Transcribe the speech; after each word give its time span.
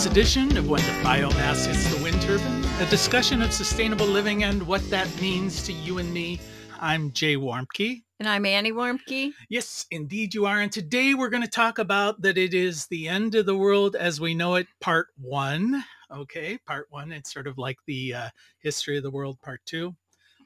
This 0.00 0.10
edition 0.10 0.56
of 0.56 0.66
When 0.66 0.80
the 0.80 0.92
Biomass 1.06 1.66
Hits 1.66 1.94
the 1.94 2.02
Wind 2.02 2.22
Turbine, 2.22 2.64
a 2.80 2.88
discussion 2.88 3.42
of 3.42 3.52
sustainable 3.52 4.06
living 4.06 4.44
and 4.44 4.66
what 4.66 4.80
that 4.88 5.06
means 5.20 5.62
to 5.64 5.74
you 5.74 5.98
and 5.98 6.10
me. 6.10 6.40
I'm 6.80 7.12
Jay 7.12 7.36
Warmke. 7.36 8.02
And 8.18 8.26
I'm 8.26 8.46
Annie 8.46 8.72
Warmke. 8.72 9.34
Yes, 9.50 9.84
indeed 9.90 10.32
you 10.32 10.46
are. 10.46 10.58
And 10.58 10.72
today 10.72 11.12
we're 11.12 11.28
going 11.28 11.42
to 11.42 11.50
talk 11.50 11.78
about 11.78 12.22
that 12.22 12.38
it 12.38 12.54
is 12.54 12.86
the 12.86 13.08
end 13.08 13.34
of 13.34 13.44
the 13.44 13.54
world 13.54 13.94
as 13.94 14.18
we 14.18 14.32
know 14.32 14.54
it, 14.54 14.68
part 14.80 15.08
one. 15.20 15.84
Okay, 16.10 16.56
part 16.66 16.86
one. 16.88 17.12
It's 17.12 17.30
sort 17.30 17.46
of 17.46 17.58
like 17.58 17.76
the 17.86 18.14
uh, 18.14 18.28
history 18.60 18.96
of 18.96 19.02
the 19.02 19.10
world, 19.10 19.38
part 19.42 19.60
two, 19.66 19.94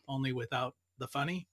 only 0.08 0.32
without 0.32 0.74
the 0.98 1.06
funny. 1.06 1.46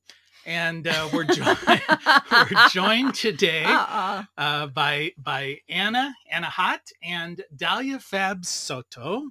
And 0.45 0.87
uh, 0.87 1.09
we're, 1.13 1.25
joined, 1.25 1.57
we're 2.31 2.67
joined 2.69 3.13
today 3.13 3.63
Uh-uh. 3.63 4.23
uh, 4.37 4.67
by 4.67 5.13
by 5.17 5.59
Anna 5.69 6.15
Anna 6.31 6.47
Hot 6.47 6.81
and 7.03 7.43
Dahlia 7.55 7.99
Fab 7.99 8.43
Soto, 8.45 9.29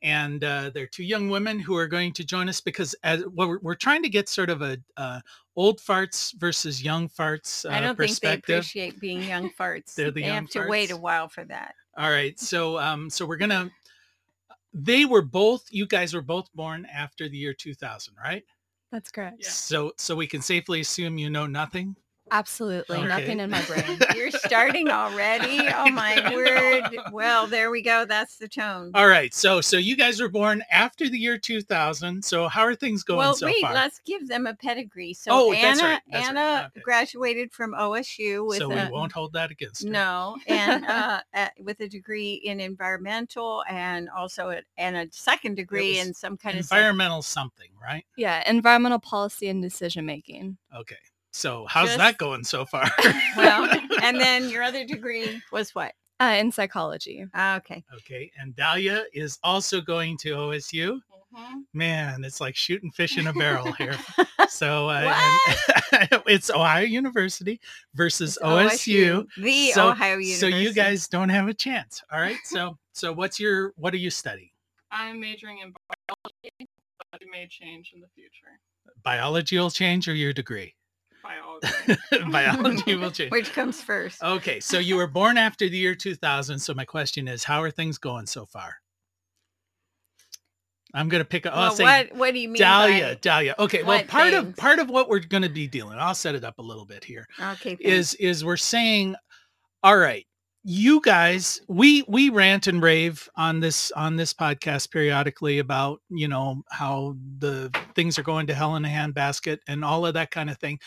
and 0.00 0.44
uh, 0.44 0.70
they're 0.72 0.86
two 0.86 1.02
young 1.02 1.28
women 1.28 1.58
who 1.58 1.76
are 1.76 1.88
going 1.88 2.12
to 2.12 2.24
join 2.24 2.48
us 2.48 2.60
because 2.60 2.94
as 3.02 3.24
well, 3.32 3.48
we're, 3.48 3.58
we're 3.60 3.74
trying 3.74 4.02
to 4.04 4.08
get 4.08 4.28
sort 4.28 4.48
of 4.50 4.62
a 4.62 4.78
uh, 4.96 5.20
old 5.56 5.80
farts 5.80 6.32
versus 6.38 6.82
young 6.82 7.08
farts 7.08 7.64
uh, 7.68 7.72
I 7.72 7.80
don't 7.80 7.96
think 7.96 8.20
they 8.20 8.34
appreciate 8.34 9.00
being 9.00 9.22
young 9.22 9.50
farts. 9.58 9.94
They're 9.94 10.10
the 10.10 10.20
they 10.20 10.26
young 10.26 10.42
have 10.42 10.50
to 10.50 10.66
wait 10.68 10.90
a 10.90 10.96
while 10.96 11.28
for 11.28 11.44
that. 11.44 11.74
All 11.96 12.10
right, 12.10 12.38
so 12.38 12.78
um, 12.78 13.10
so 13.10 13.26
we're 13.26 13.38
gonna. 13.38 13.70
They 14.72 15.04
were 15.04 15.22
both. 15.22 15.66
You 15.70 15.86
guys 15.86 16.14
were 16.14 16.22
both 16.22 16.52
born 16.52 16.86
after 16.92 17.28
the 17.28 17.36
year 17.36 17.54
2000, 17.54 18.14
right? 18.22 18.44
That's 18.94 19.10
correct. 19.10 19.44
So 19.44 19.92
so 19.98 20.16
we 20.16 20.26
can 20.26 20.42
safely 20.42 20.80
assume 20.80 21.18
you 21.18 21.28
know 21.30 21.46
nothing. 21.46 21.96
Absolutely. 22.34 22.96
Okay. 22.96 23.06
Nothing 23.06 23.38
in 23.38 23.48
my 23.48 23.62
brain. 23.62 23.96
You're 24.16 24.32
starting 24.32 24.88
already. 24.88 25.68
Oh 25.72 25.88
my 25.90 26.34
word. 26.34 27.12
Well, 27.12 27.46
there 27.46 27.70
we 27.70 27.80
go. 27.80 28.04
That's 28.04 28.38
the 28.38 28.48
tone. 28.48 28.90
All 28.92 29.06
right, 29.06 29.32
so 29.32 29.60
so 29.60 29.76
you 29.76 29.96
guys 29.96 30.20
were 30.20 30.28
born 30.28 30.64
after 30.72 31.08
the 31.08 31.16
year 31.16 31.38
2000. 31.38 32.24
So 32.24 32.48
how 32.48 32.62
are 32.62 32.74
things 32.74 33.04
going 33.04 33.18
well, 33.18 33.36
so 33.36 33.46
wait, 33.46 33.60
far? 33.60 33.72
let's 33.72 34.00
give 34.04 34.26
them 34.26 34.48
a 34.48 34.54
pedigree. 34.54 35.14
So 35.14 35.30
Oh, 35.32 35.52
Anna 35.52 35.76
that's 35.76 35.82
right, 35.82 36.00
that's 36.10 36.28
right, 36.28 36.36
Anna 36.36 36.70
okay. 36.72 36.80
graduated 36.82 37.52
from 37.52 37.72
OSU 37.72 38.48
with 38.48 38.58
so 38.58 38.68
we 38.68 38.74
a 38.74 38.90
won't 38.90 39.12
hold 39.12 39.34
that 39.34 39.52
against 39.52 39.84
her. 39.84 39.90
no, 39.90 40.36
and 40.48 40.84
uh, 40.88 41.20
uh, 41.34 41.48
with 41.60 41.78
a 41.80 41.88
degree 41.88 42.34
in 42.34 42.58
environmental 42.58 43.62
and 43.68 44.08
also 44.08 44.50
a, 44.50 44.60
and 44.76 44.96
a 44.96 45.06
second 45.12 45.54
degree 45.54 46.00
in 46.00 46.12
some 46.12 46.36
kind 46.36 46.58
of 46.58 46.62
environmental 46.64 47.22
something, 47.22 47.70
right? 47.80 48.04
yeah, 48.16 48.42
environmental 48.50 48.98
policy 48.98 49.46
and 49.48 49.62
decision 49.62 50.04
making. 50.04 50.56
Okay. 50.76 50.96
So 51.34 51.66
how's 51.68 51.88
Just- 51.88 51.98
that 51.98 52.16
going 52.16 52.44
so 52.44 52.64
far? 52.64 52.88
well, 53.36 53.68
and 54.02 54.20
then 54.20 54.48
your 54.48 54.62
other 54.62 54.84
degree 54.86 55.42
was 55.50 55.74
what? 55.74 55.92
Uh, 56.20 56.36
in 56.38 56.52
psychology. 56.52 57.26
Ah, 57.34 57.56
Okay. 57.56 57.82
okay. 57.96 58.30
And 58.38 58.54
Dahlia 58.54 59.02
is 59.12 59.38
also 59.42 59.80
going 59.80 60.16
to 60.18 60.30
OSU. 60.30 61.00
Man, 61.72 62.22
it's 62.22 62.40
like 62.40 62.54
shooting 62.54 62.92
fish 62.92 63.18
in 63.18 63.26
a 63.26 63.32
barrel 63.32 63.72
here. 63.72 63.96
So 64.48 64.88
uh, 64.88 65.12
and- 66.12 66.22
it's 66.26 66.48
Ohio 66.50 66.84
University 66.84 67.60
versus 67.94 68.36
It's 68.40 68.46
OSU. 68.46 69.26
the 69.38 69.70
So- 69.72 69.88
Ohio 69.88 70.18
University. 70.18 70.52
So 70.52 70.56
you 70.56 70.72
guys 70.72 71.08
don't 71.08 71.30
have 71.30 71.48
a 71.48 71.54
chance. 71.54 72.02
All 72.12 72.20
right. 72.20 72.36
So 72.44 72.78
so 72.92 73.12
what's 73.12 73.40
your 73.40 73.72
what 73.76 73.92
are 73.94 73.96
you 73.98 74.10
studying? 74.10 74.50
I'm 74.92 75.18
majoring 75.18 75.58
in 75.58 75.72
biology, 75.88 76.68
but 77.10 77.20
it 77.22 77.28
may 77.32 77.48
change 77.48 77.90
in 77.92 78.00
the 78.00 78.06
future. 78.14 78.60
Biology 79.02 79.58
will 79.58 79.70
change 79.70 80.06
or 80.06 80.14
your 80.14 80.32
degree? 80.32 80.74
Biology. 81.24 82.30
Biology 82.30 82.96
will 82.96 83.10
change. 83.10 83.32
Which 83.32 83.52
comes 83.52 83.80
first? 83.80 84.22
Okay, 84.22 84.60
so 84.60 84.78
you 84.78 84.96
were 84.96 85.06
born 85.06 85.38
after 85.38 85.68
the 85.68 85.76
year 85.76 85.94
2000. 85.94 86.58
So 86.58 86.74
my 86.74 86.84
question 86.84 87.26
is, 87.26 87.44
how 87.44 87.62
are 87.62 87.70
things 87.70 87.98
going 87.98 88.26
so 88.26 88.44
far? 88.44 88.76
I'm 90.92 91.08
gonna 91.08 91.24
pick. 91.24 91.44
I'll 91.44 91.56
well, 91.56 91.72
say 91.72 91.82
what 91.82 92.14
what 92.14 92.34
do 92.34 92.38
you 92.38 92.48
mean? 92.48 92.60
Dahlia. 92.60 93.08
by- 93.08 93.18
Dahlia. 93.20 93.54
Okay, 93.58 93.82
well, 93.82 93.98
what 93.98 94.06
part 94.06 94.32
of 94.32 94.54
part 94.56 94.78
of 94.78 94.88
what 94.88 95.08
we're 95.08 95.18
gonna 95.18 95.48
be 95.48 95.66
dealing. 95.66 95.98
I'll 95.98 96.14
set 96.14 96.36
it 96.36 96.44
up 96.44 96.58
a 96.58 96.62
little 96.62 96.84
bit 96.84 97.02
here. 97.02 97.26
Okay. 97.40 97.74
fine. 97.74 97.78
Is 97.80 98.14
is 98.14 98.44
we're 98.44 98.56
saying, 98.56 99.16
all 99.82 99.96
right, 99.96 100.24
you 100.64 101.02
guys, 101.02 101.60
we 101.68 102.04
we 102.08 102.30
rant 102.30 102.66
and 102.66 102.82
rave 102.82 103.28
on 103.36 103.60
this 103.60 103.92
on 103.92 104.16
this 104.16 104.32
podcast 104.32 104.90
periodically 104.90 105.58
about 105.58 106.00
you 106.08 106.26
know 106.26 106.62
how 106.70 107.16
the 107.38 107.70
things 107.94 108.18
are 108.18 108.22
going 108.22 108.46
to 108.46 108.54
hell 108.54 108.74
in 108.76 108.84
a 108.84 108.88
handbasket 108.88 109.58
and 109.68 109.84
all 109.84 110.06
of 110.06 110.14
that 110.14 110.30
kind 110.30 110.48
of 110.48 110.58
thing, 110.58 110.80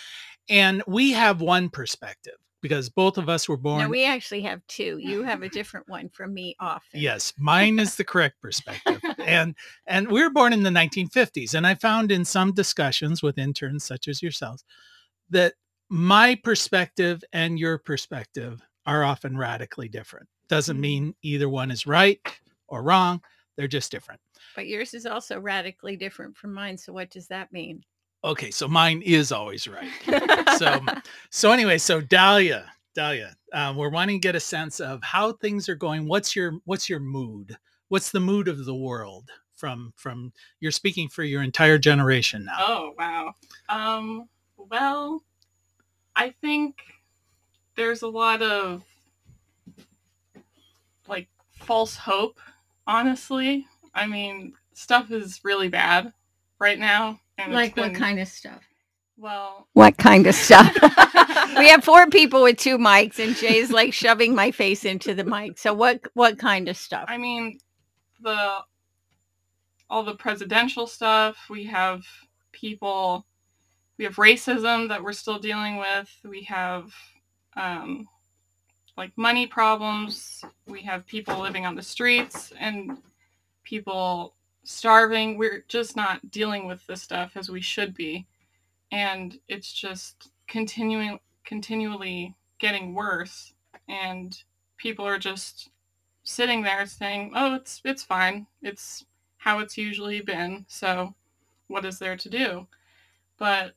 and 0.50 0.82
we 0.88 1.12
have 1.12 1.42
one 1.42 1.70
perspective 1.70 2.34
because 2.62 2.90
both 2.90 3.20
of 3.20 3.30
us 3.30 3.48
were 3.48 3.56
born 3.56 3.84
no, 3.84 3.88
we 3.88 4.04
actually 4.04 4.42
have 4.42 4.66
two. 4.68 4.98
You 5.00 5.22
have 5.22 5.44
a 5.44 5.50
different 5.58 5.88
one 5.88 6.10
from 6.10 6.34
me 6.34 6.56
often. 6.60 7.00
Yes, 7.00 7.32
mine 7.38 7.78
is 7.78 7.96
the 7.96 8.04
correct 8.04 8.42
perspective. 8.42 9.00
and 9.20 9.56
and 9.86 10.08
we 10.10 10.24
were 10.24 10.32
born 10.32 10.54
in 10.54 10.64
the 10.64 10.72
1950s 10.72 11.54
and 11.54 11.68
I 11.68 11.76
found 11.76 12.12
in 12.12 12.26
some 12.26 12.52
discussions 12.52 13.22
with 13.22 13.38
interns 13.38 13.84
such 13.84 14.08
as 14.08 14.24
yourselves 14.24 14.64
that 15.30 15.54
my 15.90 16.36
perspective 16.44 17.24
and 17.32 17.60
your 17.60 17.78
perspective 17.78 18.62
are 18.88 19.04
often 19.04 19.38
radically 19.38 19.88
different. 19.88 20.28
Doesn't 20.48 20.78
Mhm. 20.78 20.82
mean 20.82 21.16
either 21.22 21.48
one 21.50 21.70
is 21.70 21.86
right 21.86 22.20
or 22.68 22.82
wrong, 22.82 23.22
they're 23.56 23.68
just 23.68 23.92
different. 23.92 24.20
But 24.56 24.68
yours 24.68 24.94
is 24.96 25.06
also 25.06 25.40
radically 25.40 25.96
different 25.96 26.36
from 26.38 26.54
mine. 26.54 26.78
So 26.78 26.92
what 26.94 27.12
does 27.12 27.28
that 27.28 27.52
mean? 27.52 27.84
Okay, 28.24 28.50
so 28.50 28.68
mine 28.68 29.02
is 29.04 29.32
always 29.32 29.68
right. 29.68 29.92
so 30.58 30.80
so 31.30 31.52
anyway 31.52 31.78
so 31.78 32.02
dahlia 32.02 32.72
dahlia 32.96 33.36
um, 33.54 33.76
we're 33.78 33.90
wanting 33.92 34.20
to 34.20 34.28
get 34.28 34.36
a 34.36 34.40
sense 34.40 34.80
of 34.80 35.04
how 35.04 35.32
things 35.34 35.70
are 35.70 35.76
going 35.76 36.08
what's 36.08 36.36
your 36.36 36.54
what's 36.66 36.90
your 36.90 37.00
mood 37.00 37.56
what's 37.90 38.10
the 38.12 38.20
mood 38.20 38.48
of 38.48 38.66
the 38.66 38.74
world 38.76 39.30
from 39.56 39.94
from 39.96 40.34
you're 40.60 40.72
speaking 40.72 41.08
for 41.08 41.24
your 41.24 41.44
entire 41.44 41.78
generation 41.78 42.44
now 42.46 42.58
oh 42.60 42.94
wow. 42.98 43.34
Um. 43.70 44.28
Well, 44.58 45.24
I 46.16 46.32
think 46.42 46.78
there's 47.78 48.02
a 48.02 48.08
lot 48.08 48.42
of 48.42 48.84
like 51.08 51.30
false 51.54 51.96
hope. 51.96 52.40
Honestly, 52.86 53.66
I 53.94 54.08
mean, 54.08 54.54
stuff 54.74 55.12
is 55.12 55.40
really 55.44 55.70
bad 55.70 56.12
right 56.60 56.80
now. 56.80 57.20
And 57.38 57.54
it's 57.54 57.56
like 57.56 57.78
what 57.78 57.94
kind 57.94 58.20
of 58.20 58.28
stuff? 58.28 58.62
Well, 59.18 59.68
What 59.74 59.98
kind 59.98 60.28
of 60.28 60.36
stuff? 60.36 60.74
we 61.58 61.70
have 61.70 61.84
four 61.84 62.08
people 62.08 62.44
with 62.44 62.58
two 62.58 62.78
mics, 62.78 63.18
and 63.20 63.36
Jay's 63.36 63.72
like 63.72 63.94
shoving 63.94 64.36
my 64.36 64.52
face 64.52 64.86
into 64.86 65.14
the 65.14 65.24
mic. 65.24 65.58
So 65.58 65.74
what 65.74 66.02
what 66.14 66.38
kind 66.38 66.68
of 66.68 66.78
stuff? 66.78 67.06
I 67.08 67.18
mean, 67.18 67.60
the 68.22 68.60
all 69.90 70.04
the 70.04 70.16
presidential 70.16 70.88
stuff. 70.88 71.38
We 71.50 71.66
have 71.66 72.04
people. 72.52 73.26
We 73.98 74.06
have 74.06 74.16
racism 74.18 74.90
that 74.90 75.04
we're 75.04 75.14
still 75.14 75.40
dealing 75.40 75.78
with. 75.78 76.10
We 76.24 76.44
have 76.44 76.94
um, 77.58 78.08
like 78.96 79.12
money 79.18 79.48
problems. 79.48 80.44
We 80.68 80.82
have 80.84 81.06
people 81.06 81.40
living 81.40 81.66
on 81.66 81.76
the 81.76 81.82
streets 81.84 82.54
and 82.60 82.98
people 83.64 84.36
starving. 84.64 85.38
We're 85.38 85.66
just 85.68 85.96
not 85.96 86.32
dealing 86.32 86.68
with 86.68 86.86
this 86.88 87.02
stuff 87.02 87.34
as 87.36 87.50
we 87.50 87.62
should 87.62 87.94
be, 87.94 88.26
and 88.92 89.38
it's 89.48 89.74
just 89.74 90.32
continuing 90.48 91.20
continually 91.46 92.36
getting 92.60 92.94
worse. 92.94 93.54
And 93.90 94.38
people 94.78 95.06
are 95.06 95.20
just 95.20 95.70
sitting 96.24 96.62
there 96.64 96.86
saying, 96.86 97.34
"Oh, 97.36 97.56
it's 97.56 97.82
it's 97.84 98.04
fine. 98.04 98.48
It's 98.62 99.06
how 99.38 99.60
it's 99.60 99.78
usually 99.78 100.22
been. 100.22 100.66
So, 100.68 101.16
what 101.68 101.86
is 101.86 102.00
there 102.00 102.18
to 102.18 102.30
do?" 102.30 102.68
But 103.38 103.76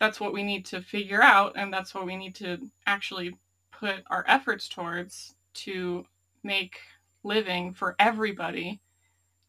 that's 0.00 0.18
what 0.20 0.32
we 0.32 0.42
need 0.42 0.64
to 0.66 0.80
figure 0.80 1.22
out 1.22 1.52
and 1.56 1.72
that's 1.72 1.94
what 1.94 2.06
we 2.06 2.16
need 2.16 2.34
to 2.36 2.58
actually 2.86 3.36
put 3.70 3.96
our 4.08 4.24
efforts 4.26 4.68
towards 4.68 5.34
to 5.54 6.04
make 6.42 6.80
living 7.22 7.72
for 7.72 7.94
everybody, 7.98 8.80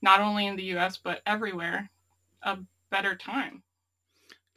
not 0.01 0.19
only 0.19 0.45
in 0.47 0.55
the 0.55 0.75
US 0.75 0.97
but 0.97 1.21
everywhere, 1.25 1.89
a 2.43 2.57
better 2.91 3.15
time. 3.15 3.63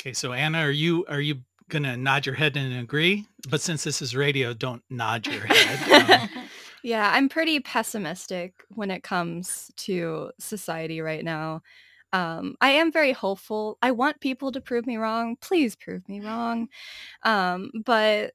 okay 0.01 0.13
so 0.13 0.33
anna 0.33 0.59
are 0.59 0.71
you 0.71 1.05
are 1.09 1.21
you 1.21 1.37
gonna 1.71 1.97
nod 1.97 2.27
your 2.27 2.35
head 2.35 2.57
and 2.57 2.79
agree 2.79 3.25
but 3.49 3.61
since 3.61 3.85
this 3.85 4.03
is 4.03 4.15
radio 4.15 4.53
don't 4.53 4.83
nod 4.91 5.27
your 5.27 5.47
head 5.47 6.11
um, 6.11 6.29
Yeah, 6.83 7.11
I'm 7.15 7.31
pretty 7.31 7.61
pessimistic 7.61 8.53
when 8.75 8.91
it 8.91 9.03
comes 9.03 9.71
to 9.79 10.31
society 10.39 11.01
right 11.01 11.25
now. 11.25 11.63
Um, 12.15 12.57
I 12.63 12.71
am 12.71 12.93
very 12.93 13.13
hopeful. 13.13 13.79
I 13.83 13.93
want 13.93 14.21
people 14.23 14.53
to 14.53 14.63
prove 14.63 14.87
me 14.87 14.97
wrong. 14.99 15.37
Please 15.43 15.77
prove 15.77 16.09
me 16.09 16.21
wrong. 16.23 16.69
Um, 17.25 17.71
but 17.85 18.33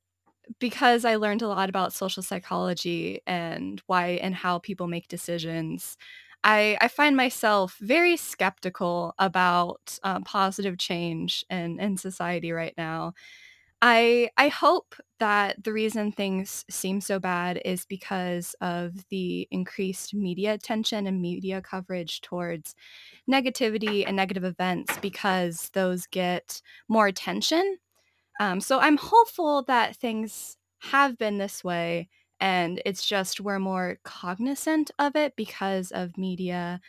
because 0.59 1.05
I 1.05 1.15
learned 1.15 1.41
a 1.41 1.47
lot 1.47 1.69
about 1.69 1.93
social 1.93 2.23
psychology 2.23 3.21
and 3.27 3.81
why 3.87 4.19
and 4.21 4.35
how 4.35 4.59
people 4.59 4.87
make 4.87 5.07
decisions, 5.07 5.97
I, 6.43 6.77
I 6.81 6.87
find 6.87 7.17
myself 7.17 7.77
very 7.81 8.17
skeptical 8.17 9.13
about 9.19 9.99
uh, 10.03 10.21
positive 10.21 10.77
change 10.77 11.45
in, 11.49 11.79
in 11.79 11.97
society 11.97 12.51
right 12.51 12.73
now. 12.77 13.13
I 13.81 14.29
I 14.37 14.49
hope 14.49 14.95
that 15.19 15.63
the 15.63 15.71
reason 15.71 16.11
things 16.11 16.65
seem 16.69 16.99
so 16.99 17.19
bad 17.19 17.61
is 17.63 17.85
because 17.85 18.53
of 18.61 19.07
the 19.09 19.47
increased 19.51 20.13
media 20.13 20.53
attention 20.53 21.07
and 21.07 21.21
media 21.21 21.61
coverage 21.61 22.19
towards 22.21 22.75
negativity 23.29 24.05
and 24.05 24.15
negative 24.17 24.43
events 24.43 24.97
because 24.99 25.69
those 25.73 26.07
get 26.07 26.61
more 26.89 27.07
attention. 27.07 27.77
Um, 28.39 28.61
so 28.61 28.79
I'm 28.79 28.97
hopeful 28.97 29.63
that 29.65 29.95
things 29.97 30.57
have 30.81 31.17
been 31.17 31.37
this 31.39 31.63
way 31.63 32.09
and 32.39 32.81
it's 32.85 33.05
just 33.07 33.41
we're 33.41 33.59
more 33.59 33.99
cognizant 34.03 34.91
of 34.99 35.15
it 35.15 35.35
because 35.37 35.91
of 35.91 36.17
media. 36.17 36.81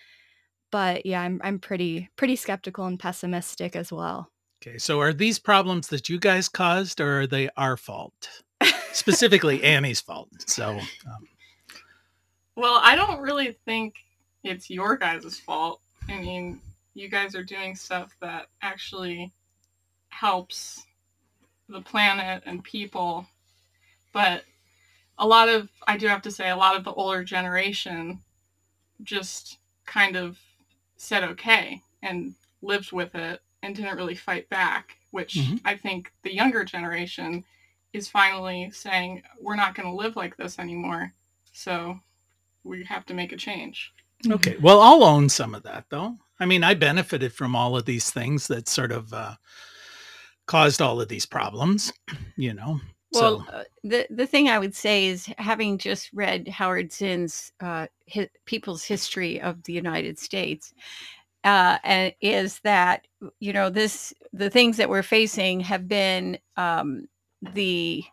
But 0.73 1.07
yeah, 1.07 1.23
I'm 1.23 1.41
I'm 1.45 1.61
pretty 1.61 2.11
pretty 2.17 2.37
skeptical 2.37 2.87
and 2.87 2.99
pessimistic 3.01 3.77
as 3.77 3.93
well. 3.93 4.31
Okay, 4.62 4.77
so 4.77 5.01
are 5.01 5.15
these 5.15 5.39
problems 5.39 5.89
that 5.89 6.11
you 6.11 6.19
guys 6.19 6.49
caused, 6.49 7.01
or 7.01 7.21
are 7.21 7.27
they 7.27 7.49
our 7.57 7.79
fault? 7.79 8.43
Specifically, 8.93 9.62
Annie's 9.65 10.03
fault. 10.03 10.29
So, 10.47 10.79
um, 11.07 11.29
Well, 12.57 12.79
I 12.83 12.95
don't 12.95 13.21
really 13.21 13.53
think 13.65 13.95
it's 14.45 14.69
your 14.69 14.97
guys' 14.97 15.41
fault. 15.41 15.81
I 16.11 16.19
mean, 16.19 16.61
you 16.93 17.09
guys 17.09 17.35
are 17.35 17.43
doing 17.43 17.75
stuff 17.75 18.15
that 18.21 18.49
actually 18.61 19.33
helps 20.11 20.85
the 21.71 21.81
planet 21.81 22.43
and 22.45 22.62
people. 22.62 23.27
But 24.12 24.45
a 25.17 25.27
lot 25.27 25.49
of, 25.49 25.71
I 25.87 25.97
do 25.97 26.07
have 26.07 26.23
to 26.23 26.31
say, 26.31 26.51
a 26.51 26.57
lot 26.57 26.77
of 26.77 26.85
the 26.85 26.93
older 26.93 27.25
generation 27.25 28.21
just 29.03 29.57
kind 29.87 30.17
of 30.17 30.39
said 30.99 31.25
okay 31.25 31.81
and 32.03 32.35
lived 32.61 32.93
with 32.93 33.15
it 33.15 33.41
and 33.62 33.75
didn't 33.77 33.97
really 33.97 34.15
fight 34.15 34.49
back, 34.49 34.97
which 35.11 35.35
Mhm. 35.35 35.61
I 35.65 35.77
think 35.77 36.12
the 36.23 36.35
younger 36.35 36.65
generation 36.65 37.45
is 37.93 38.09
finally 38.09 38.71
saying, 38.73 39.23
we're 39.41 39.57
not 39.57 39.75
going 39.75 39.89
to 39.89 39.95
live 39.95 40.17
like 40.17 40.37
this 40.37 40.59
anymore. 40.59 41.12
So 41.53 41.99
we 42.65 42.85
have 42.85 43.05
to 43.07 43.15
make 43.15 43.33
a 43.33 43.37
change. 43.37 43.93
okay, 44.31 44.57
well, 44.59 44.81
I'll 44.81 45.03
own 45.03 45.29
some 45.29 45.55
of 45.55 45.62
that, 45.65 45.87
though. 45.89 46.19
I 46.39 46.47
mean, 46.47 46.62
I 46.62 46.75
benefited 46.75 47.33
from 47.33 47.57
all 47.57 47.77
of 47.77 47.85
these 47.87 48.11
things 48.11 48.47
that 48.49 48.69
sort 48.69 48.93
of 48.93 49.12
uh, 49.12 49.35
caused 50.47 50.81
all 50.83 51.01
of 51.01 51.09
these 51.09 51.27
problems, 51.27 51.93
you 52.37 52.55
know. 52.55 52.81
Well, 53.12 53.45
so, 53.49 53.53
uh, 53.53 53.65
the 53.83 54.07
the 54.11 54.27
thing 54.27 54.49
I 54.49 54.59
would 54.59 54.75
say 54.75 55.07
is 55.07 55.27
having 55.39 55.79
just 55.79 56.11
read 56.12 56.47
Howard 56.49 56.93
Zinn's 56.93 57.51
uh, 57.61 57.89
hi- 58.12 58.31
People's 58.45 58.85
History 58.85 59.41
of 59.41 59.62
the 59.65 59.73
United 59.73 60.19
States, 60.19 60.73
uh, 61.45 61.79
and 61.85 62.15
is 62.21 62.61
that 62.61 63.07
you 63.41 63.53
know 63.53 63.71
this 63.71 64.13
the 64.33 64.51
things 64.51 64.77
that 64.77 64.89
we're 64.89 65.03
facing 65.03 65.61
have 65.61 65.89
been 65.89 66.39
um, 66.57 67.09
the 67.55 68.05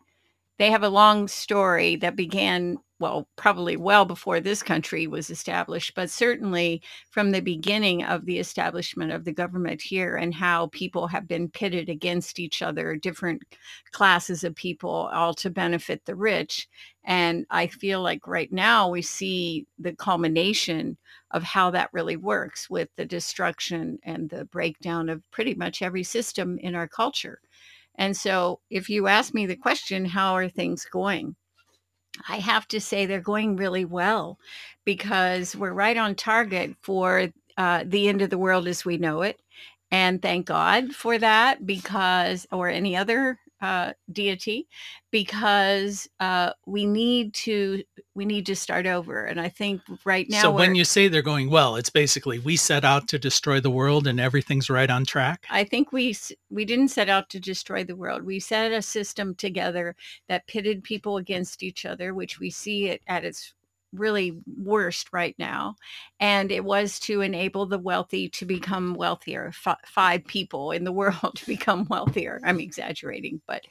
they 0.58 0.72
have 0.72 0.84
a 0.84 0.90
long 0.90 1.28
story 1.28 1.96
that 1.98 2.16
began 2.16 2.78
well 3.00 3.28
probably 3.36 3.78
well 3.78 4.06
before 4.06 4.40
this 4.40 4.64
country 4.64 5.06
was 5.06 5.30
established 5.30 5.94
but 5.96 6.10
certainly 6.10 6.82
from 7.12 7.32
the 7.32 7.42
beginning 7.42 8.04
of 8.04 8.26
the 8.26 8.40
establishment 8.40 9.12
of 9.12 9.24
the 9.24 9.32
government 9.32 9.82
here 9.82 10.16
and 10.16 10.34
how 10.34 10.68
people 10.68 11.08
have 11.08 11.28
been 11.28 11.48
pitted 11.48 11.90
against 11.90 12.40
each 12.40 12.62
other 12.62 12.96
different 12.96 13.44
classes 13.92 14.44
of 14.44 14.56
people 14.56 15.10
all 15.14 15.34
to 15.34 15.50
benefit 15.50 16.04
the 16.06 16.16
rich. 16.16 16.68
And 17.06 17.46
i 17.52 17.68
feel 17.68 18.02
like 18.02 18.28
right 18.28 18.52
now 18.52 18.90
we 18.90 19.02
see 19.02 19.68
the 19.78 19.94
culmination 19.94 20.98
of 21.32 21.44
how 21.44 21.70
that 21.72 21.90
really 21.94 22.18
works 22.18 22.70
with 22.70 22.90
the 22.96 23.06
destruction 23.06 24.00
and 24.04 24.30
the 24.30 24.46
breakdown 24.46 25.10
of 25.10 25.22
pretty 25.32 25.54
much 25.54 25.82
every 25.82 26.04
system 26.04 26.58
in 26.60 26.74
our 26.74 26.88
culture 26.88 27.40
and 27.98 28.16
so, 28.16 28.60
if 28.70 28.90
you 28.90 29.08
ask 29.08 29.34
me 29.34 29.46
the 29.46 29.56
question, 29.56 30.06
how 30.06 30.34
are 30.34 30.50
things 30.50 30.86
going? 30.86 31.36
I 32.28 32.38
have 32.38 32.68
to 32.70 32.82
say 32.82 33.06
they're 33.06 33.22
going 33.22 33.56
really 33.56 33.86
well 33.86 34.40
because 34.86 35.56
we're 35.56 35.74
right 35.74 35.98
on 35.98 36.16
target 36.16 36.76
for 36.82 37.30
uh, 37.58 37.84
the 37.86 38.08
end 38.08 38.22
of 38.22 38.30
the 38.30 38.38
world 38.38 38.68
as 38.68 38.86
we 38.86 38.98
know 38.98 39.22
it. 39.22 39.40
And 39.92 40.22
thank 40.22 40.46
God 40.48 40.94
for 40.94 41.18
that 41.18 41.66
because, 41.66 42.46
or 42.52 42.70
any 42.70 42.96
other 42.96 43.40
uh, 43.62 43.94
deity, 44.12 44.68
because 45.12 46.08
uh, 46.20 46.52
we 46.66 46.86
need 46.86 47.34
to 47.34 47.84
we 48.16 48.26
need 48.26 48.46
to 48.48 48.56
start 48.56 48.86
over. 48.86 49.26
And 49.26 49.40
I 49.40 49.50
think 49.50 49.82
right 50.06 50.28
now, 50.30 50.42
so 50.42 50.52
when 50.52 50.76
you 50.76 50.84
say 50.84 51.08
they're 51.08 51.22
going 51.22 51.50
well, 51.50 51.76
it's 51.76 51.90
basically 51.90 52.40
we 52.40 52.56
set 52.56 52.84
out 52.84 53.08
to 53.10 53.20
destroy 53.20 53.60
the 53.60 53.70
world 53.70 54.08
and 54.08 54.20
everything's 54.20 54.70
right 54.70 54.90
on 54.90 55.06
track. 55.06 55.46
I 55.50 55.64
think 55.64 55.92
we 55.92 56.16
we 56.50 56.66
didn't 56.66 56.90
set 56.90 57.10
out 57.10 57.30
to 57.30 57.40
destroy 57.40 57.84
the 57.84 57.96
world. 57.96 58.24
We 58.24 58.40
set 58.40 58.72
a 58.72 58.82
system 58.82 59.36
together 59.36 59.96
that 60.28 60.48
pitted 60.48 60.84
people 60.84 61.18
against 61.18 61.64
each 61.64 61.86
other, 61.86 62.14
which 62.14 62.40
we 62.40 62.50
see 62.50 62.88
it 62.88 63.02
at 63.08 63.26
its 63.26 63.54
really 63.94 64.40
worst 64.62 65.10
right 65.12 65.36
now. 65.38 65.76
And 66.20 66.52
it 66.52 66.64
was 66.64 67.00
to 67.02 67.22
enable 67.22 67.66
the 67.66 67.80
wealthy 67.80 68.30
to 68.30 68.46
become 68.46 68.94
wealthier. 68.94 69.52
F- 69.66 69.80
five 69.86 70.26
people 70.26 70.72
in 70.72 70.84
the 70.84 70.92
world 70.94 71.34
to 71.36 71.46
become 71.46 71.88
wealthier. 71.90 72.40
I'm 72.44 72.60
exaggerating, 72.60 73.42
but 73.48 73.64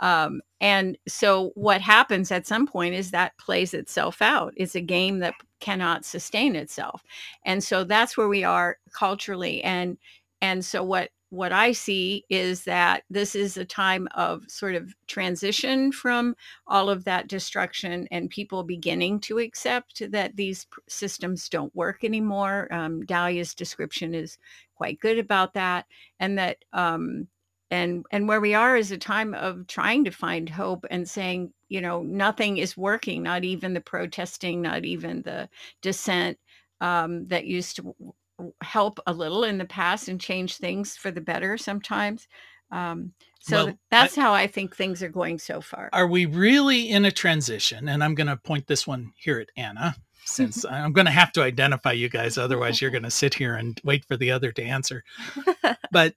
um, 0.00 0.40
and 0.60 0.96
so 1.08 1.50
what 1.54 1.80
happens 1.80 2.30
at 2.30 2.46
some 2.46 2.66
point 2.66 2.94
is 2.94 3.10
that 3.10 3.36
plays 3.38 3.74
itself 3.74 4.22
out. 4.22 4.52
It's 4.56 4.76
a 4.76 4.80
game 4.80 5.18
that 5.20 5.34
cannot 5.60 6.04
sustain 6.04 6.54
itself, 6.54 7.02
and 7.44 7.62
so 7.62 7.84
that's 7.84 8.16
where 8.16 8.28
we 8.28 8.44
are 8.44 8.78
culturally 8.92 9.62
and 9.64 9.98
and 10.40 10.64
so 10.64 10.84
what 10.84 11.10
what 11.30 11.52
I 11.52 11.72
see 11.72 12.24
is 12.30 12.64
that 12.64 13.04
this 13.10 13.34
is 13.34 13.56
a 13.56 13.64
time 13.64 14.08
of 14.14 14.44
sort 14.48 14.74
of 14.74 14.94
transition 15.06 15.92
from 15.92 16.34
all 16.66 16.88
of 16.88 17.04
that 17.04 17.28
destruction 17.28 18.08
and 18.10 18.30
people 18.30 18.62
beginning 18.62 19.20
to 19.20 19.38
accept 19.38 20.10
that 20.10 20.36
these 20.36 20.66
systems 20.88 21.48
don't 21.48 21.74
work 21.74 22.02
anymore. 22.02 22.72
Um, 22.72 23.04
Dahlia's 23.04 23.54
description 23.54 24.14
is 24.14 24.38
quite 24.74 25.00
good 25.00 25.18
about 25.18 25.54
that, 25.54 25.86
and 26.18 26.38
that 26.38 26.64
um, 26.72 27.28
and 27.70 28.06
and 28.10 28.26
where 28.26 28.40
we 28.40 28.54
are 28.54 28.76
is 28.76 28.90
a 28.90 28.98
time 28.98 29.34
of 29.34 29.66
trying 29.66 30.04
to 30.04 30.10
find 30.10 30.48
hope 30.48 30.86
and 30.90 31.08
saying, 31.08 31.52
you 31.68 31.82
know, 31.82 32.02
nothing 32.02 32.56
is 32.56 32.76
working, 32.76 33.22
not 33.22 33.44
even 33.44 33.74
the 33.74 33.80
protesting, 33.82 34.62
not 34.62 34.84
even 34.86 35.22
the 35.22 35.48
dissent 35.82 36.38
um, 36.80 37.26
that 37.26 37.44
used 37.44 37.76
to 37.76 37.94
help 38.62 39.00
a 39.06 39.12
little 39.12 39.44
in 39.44 39.58
the 39.58 39.64
past 39.64 40.08
and 40.08 40.20
change 40.20 40.56
things 40.56 40.96
for 40.96 41.10
the 41.10 41.20
better 41.20 41.58
sometimes. 41.58 42.28
Um, 42.70 43.12
so 43.40 43.56
Well, 43.56 43.66
th- 43.66 43.76
that's 43.90 44.16
how 44.16 44.32
I 44.32 44.46
think 44.46 44.76
things 44.76 45.02
are 45.02 45.08
going 45.08 45.38
so 45.38 45.60
far. 45.60 45.88
Are 45.92 46.06
we 46.06 46.26
really 46.26 46.90
in 46.90 47.04
a 47.04 47.10
transition? 47.10 47.88
And 47.88 48.04
I'm 48.04 48.14
going 48.14 48.26
to 48.26 48.36
point 48.36 48.66
this 48.66 48.86
one 48.86 49.12
here 49.16 49.38
at 49.38 49.48
Anna, 49.56 49.96
since 50.24 50.64
I'm 50.70 50.92
going 50.92 51.06
to 51.06 51.12
have 51.12 51.32
to 51.32 51.42
identify 51.42 51.92
you 51.92 52.08
guys. 52.08 52.36
Otherwise, 52.36 52.80
you're 52.80 52.90
going 52.90 53.04
to 53.04 53.10
sit 53.10 53.34
here 53.34 53.54
and 53.54 53.80
wait 53.84 54.04
for 54.04 54.16
the 54.16 54.30
other 54.30 54.52
to 54.52 54.62
answer. 54.62 55.02
But 55.90 56.14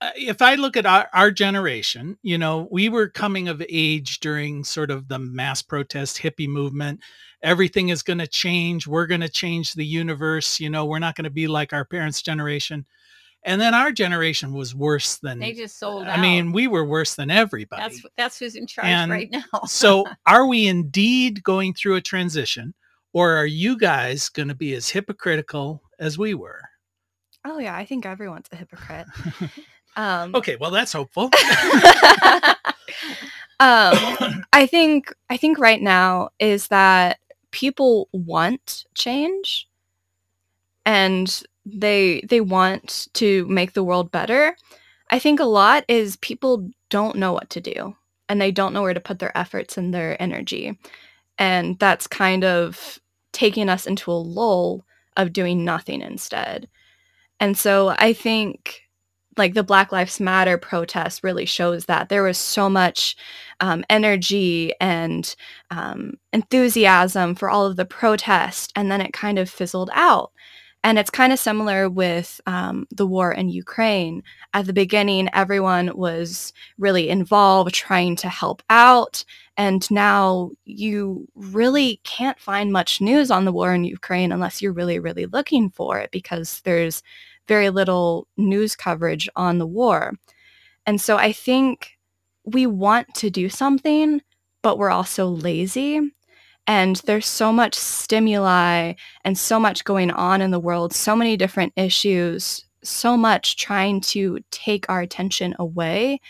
Uh, 0.00 0.10
if 0.16 0.40
I 0.40 0.54
look 0.54 0.76
at 0.76 0.86
our, 0.86 1.08
our 1.12 1.30
generation, 1.30 2.16
you 2.22 2.38
know, 2.38 2.68
we 2.70 2.88
were 2.88 3.08
coming 3.08 3.48
of 3.48 3.62
age 3.68 4.20
during 4.20 4.64
sort 4.64 4.90
of 4.90 5.08
the 5.08 5.18
mass 5.18 5.60
protest 5.62 6.16
hippie 6.18 6.48
movement. 6.48 7.00
Everything 7.42 7.90
is 7.90 8.02
going 8.02 8.18
to 8.18 8.26
change. 8.26 8.86
We're 8.86 9.06
going 9.06 9.20
to 9.20 9.28
change 9.28 9.74
the 9.74 9.84
universe. 9.84 10.58
You 10.60 10.70
know, 10.70 10.86
we're 10.86 10.98
not 11.00 11.16
going 11.16 11.24
to 11.24 11.30
be 11.30 11.48
like 11.48 11.72
our 11.72 11.84
parents' 11.84 12.22
generation. 12.22 12.86
And 13.42 13.58
then 13.60 13.74
our 13.74 13.90
generation 13.92 14.52
was 14.52 14.74
worse 14.74 15.16
than, 15.16 15.38
They 15.38 15.52
just 15.54 15.78
sold 15.78 16.06
I 16.06 16.14
out. 16.14 16.20
mean, 16.20 16.52
we 16.52 16.66
were 16.66 16.84
worse 16.84 17.14
than 17.14 17.30
everybody. 17.30 17.80
that's 17.82 18.02
that's 18.16 18.38
who's 18.38 18.54
in 18.54 18.66
charge 18.66 18.86
And 18.86 19.10
right 19.10 19.30
now. 19.32 19.42
so 19.66 20.04
are 20.26 20.46
we 20.46 20.66
indeed 20.66 21.42
going 21.42 21.72
through 21.72 21.94
a 21.96 22.02
transition 22.02 22.74
or 23.14 23.34
are 23.34 23.46
you 23.46 23.78
guys 23.78 24.28
going 24.28 24.48
to 24.48 24.54
be 24.54 24.74
as 24.74 24.90
hypocritical 24.90 25.82
as 25.98 26.18
we 26.18 26.34
were? 26.34 26.60
Oh 27.46 27.58
yeah, 27.58 27.74
I 27.74 27.86
think 27.86 28.04
everyone's 28.04 28.48
a 28.52 28.56
hypocrite. 28.56 29.06
Um, 30.00 30.34
Okay, 30.34 30.56
well 30.56 30.70
that's 30.70 30.94
hopeful. 30.94 31.24
um, 33.60 33.94
I 34.54 34.66
think 34.66 35.12
I 35.28 35.36
think 35.36 35.58
right 35.58 35.82
now 35.82 36.30
is 36.38 36.68
that 36.68 37.18
people 37.50 38.08
want 38.12 38.86
change, 38.94 39.68
and 40.86 41.42
they 41.66 42.22
they 42.26 42.40
want 42.40 43.08
to 43.14 43.46
make 43.48 43.74
the 43.74 43.84
world 43.84 44.10
better. 44.10 44.56
I 45.10 45.18
think 45.18 45.38
a 45.38 45.44
lot 45.44 45.84
is 45.86 46.16
people 46.16 46.70
don't 46.88 47.16
know 47.16 47.34
what 47.34 47.50
to 47.50 47.60
do, 47.60 47.94
and 48.30 48.40
they 48.40 48.50
don't 48.50 48.72
know 48.72 48.80
where 48.80 48.94
to 48.94 49.00
put 49.00 49.18
their 49.18 49.36
efforts 49.36 49.76
and 49.76 49.92
their 49.92 50.20
energy, 50.20 50.78
and 51.36 51.78
that's 51.78 52.06
kind 52.06 52.42
of 52.42 52.98
taking 53.32 53.68
us 53.68 53.86
into 53.86 54.10
a 54.10 54.14
lull 54.14 54.86
of 55.18 55.34
doing 55.34 55.62
nothing 55.62 56.00
instead. 56.00 56.68
And 57.38 57.58
so 57.58 57.94
I 57.98 58.14
think 58.14 58.89
like 59.40 59.54
the 59.54 59.64
Black 59.64 59.90
Lives 59.90 60.20
Matter 60.20 60.58
protest 60.58 61.24
really 61.24 61.46
shows 61.46 61.86
that 61.86 62.10
there 62.10 62.22
was 62.22 62.36
so 62.36 62.68
much 62.68 63.16
um, 63.60 63.82
energy 63.88 64.74
and 64.80 65.34
um, 65.70 66.12
enthusiasm 66.34 67.34
for 67.34 67.48
all 67.48 67.64
of 67.64 67.76
the 67.76 67.86
protest, 67.86 68.70
and 68.76 68.92
then 68.92 69.00
it 69.00 69.14
kind 69.14 69.38
of 69.38 69.48
fizzled 69.48 69.90
out. 69.94 70.30
And 70.84 70.98
it's 70.98 71.10
kind 71.10 71.32
of 71.32 71.38
similar 71.38 71.88
with 71.90 72.40
um, 72.46 72.86
the 72.90 73.06
war 73.06 73.32
in 73.32 73.48
Ukraine. 73.48 74.22
At 74.54 74.66
the 74.66 74.72
beginning, 74.72 75.28
everyone 75.32 75.96
was 75.96 76.52
really 76.78 77.08
involved, 77.08 77.74
trying 77.74 78.16
to 78.16 78.28
help 78.28 78.62
out. 78.70 79.24
And 79.58 79.90
now 79.90 80.50
you 80.64 81.28
really 81.34 82.00
can't 82.04 82.38
find 82.38 82.72
much 82.72 83.00
news 83.00 83.30
on 83.30 83.44
the 83.44 83.52
war 83.52 83.74
in 83.74 83.84
Ukraine 83.84 84.32
unless 84.32 84.62
you're 84.62 84.72
really, 84.72 84.98
really 84.98 85.26
looking 85.26 85.70
for 85.70 85.98
it 85.98 86.10
because 86.10 86.62
there's 86.62 87.02
very 87.50 87.68
little 87.68 88.28
news 88.36 88.76
coverage 88.76 89.28
on 89.34 89.58
the 89.58 89.66
war. 89.66 90.12
And 90.86 91.00
so 91.00 91.16
I 91.16 91.32
think 91.32 91.98
we 92.44 92.64
want 92.64 93.12
to 93.16 93.28
do 93.28 93.48
something, 93.48 94.22
but 94.62 94.78
we're 94.78 94.92
also 94.92 95.26
lazy. 95.26 96.00
And 96.68 96.94
there's 97.06 97.26
so 97.26 97.52
much 97.52 97.74
stimuli 97.74 98.92
and 99.24 99.36
so 99.36 99.58
much 99.58 99.82
going 99.82 100.12
on 100.12 100.40
in 100.40 100.52
the 100.52 100.60
world, 100.60 100.94
so 100.94 101.16
many 101.16 101.36
different 101.36 101.72
issues, 101.74 102.64
so 102.84 103.16
much 103.16 103.56
trying 103.56 104.00
to 104.00 104.38
take 104.52 104.88
our 104.88 105.00
attention 105.00 105.56
away 105.58 106.20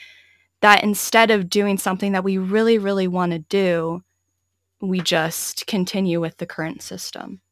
that 0.63 0.83
instead 0.83 1.31
of 1.31 1.51
doing 1.51 1.77
something 1.77 2.13
that 2.13 2.25
we 2.25 2.39
really, 2.39 2.79
really 2.79 3.09
want 3.09 3.33
to 3.33 3.41
do, 3.41 4.03
we 4.81 5.01
just 5.01 5.67
continue 5.67 6.19
with 6.19 6.39
the 6.39 6.47
current 6.47 6.81
system. 6.81 7.43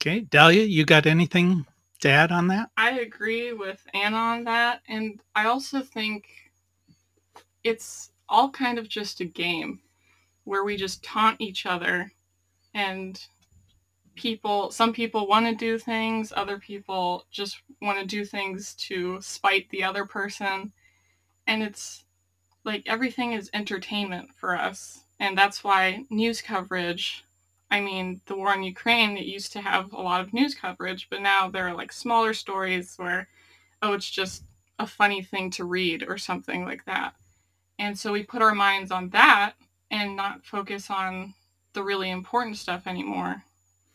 Okay, 0.00 0.20
Dahlia, 0.20 0.62
you 0.62 0.84
got 0.84 1.06
anything 1.06 1.66
add 2.10 2.32
on 2.32 2.48
that? 2.48 2.70
I 2.76 3.00
agree 3.00 3.52
with 3.52 3.84
Anna 3.94 4.16
on 4.16 4.44
that. 4.44 4.82
And 4.88 5.20
I 5.34 5.46
also 5.46 5.80
think 5.80 6.26
it's 7.62 8.12
all 8.28 8.50
kind 8.50 8.78
of 8.78 8.88
just 8.88 9.20
a 9.20 9.24
game 9.24 9.80
where 10.44 10.64
we 10.64 10.76
just 10.76 11.02
taunt 11.02 11.40
each 11.40 11.66
other 11.66 12.10
and 12.74 13.26
people 14.14 14.70
some 14.70 14.92
people 14.92 15.26
want 15.26 15.46
to 15.46 15.54
do 15.54 15.78
things 15.78 16.32
other 16.36 16.58
people 16.58 17.26
just 17.30 17.60
want 17.82 17.98
to 17.98 18.06
do 18.06 18.24
things 18.24 18.74
to 18.74 19.20
spite 19.20 19.68
the 19.70 19.82
other 19.82 20.04
person 20.04 20.72
and 21.46 21.62
it's 21.62 22.04
like 22.64 22.84
everything 22.86 23.32
is 23.32 23.50
entertainment 23.52 24.28
for 24.36 24.56
us 24.56 25.04
and 25.18 25.36
that's 25.36 25.64
why 25.64 26.04
news 26.10 26.40
coverage 26.40 27.24
i 27.70 27.80
mean 27.80 28.20
the 28.26 28.36
war 28.36 28.54
in 28.54 28.62
ukraine 28.62 29.16
it 29.16 29.26
used 29.26 29.52
to 29.52 29.60
have 29.60 29.92
a 29.92 30.00
lot 30.00 30.20
of 30.20 30.32
news 30.32 30.54
coverage 30.54 31.08
but 31.10 31.22
now 31.22 31.48
there 31.48 31.68
are 31.68 31.74
like 31.74 31.92
smaller 31.92 32.32
stories 32.32 32.94
where 32.96 33.28
oh 33.82 33.92
it's 33.92 34.10
just 34.10 34.44
a 34.78 34.86
funny 34.86 35.22
thing 35.22 35.50
to 35.50 35.64
read 35.64 36.04
or 36.06 36.18
something 36.18 36.64
like 36.64 36.84
that 36.84 37.14
and 37.78 37.98
so 37.98 38.12
we 38.12 38.22
put 38.22 38.42
our 38.42 38.54
minds 38.54 38.90
on 38.90 39.08
that 39.10 39.54
and 39.90 40.16
not 40.16 40.44
focus 40.44 40.90
on 40.90 41.34
the 41.72 41.82
really 41.82 42.10
important 42.10 42.56
stuff 42.56 42.86
anymore, 42.86 43.42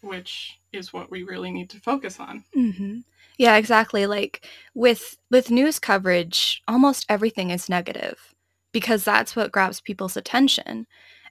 which 0.02 0.60
is 0.72 0.94
what 0.94 1.10
we 1.10 1.24
really 1.24 1.52
need 1.52 1.70
to 1.72 1.80
focus 1.80 2.20
on. 2.20 2.44
Mm-hmm. 2.56 3.00
Yeah, 3.38 3.56
exactly. 3.56 4.06
Like 4.06 4.46
with 4.74 5.18
with 5.32 5.50
news 5.50 5.80
coverage, 5.80 6.62
almost 6.68 7.06
everything 7.10 7.50
is 7.50 7.70
negative 7.70 8.34
because 8.72 9.04
that's 9.04 9.36
what 9.36 9.52
grabs 9.52 9.82
people's 9.82 10.18
attention. 10.18 10.86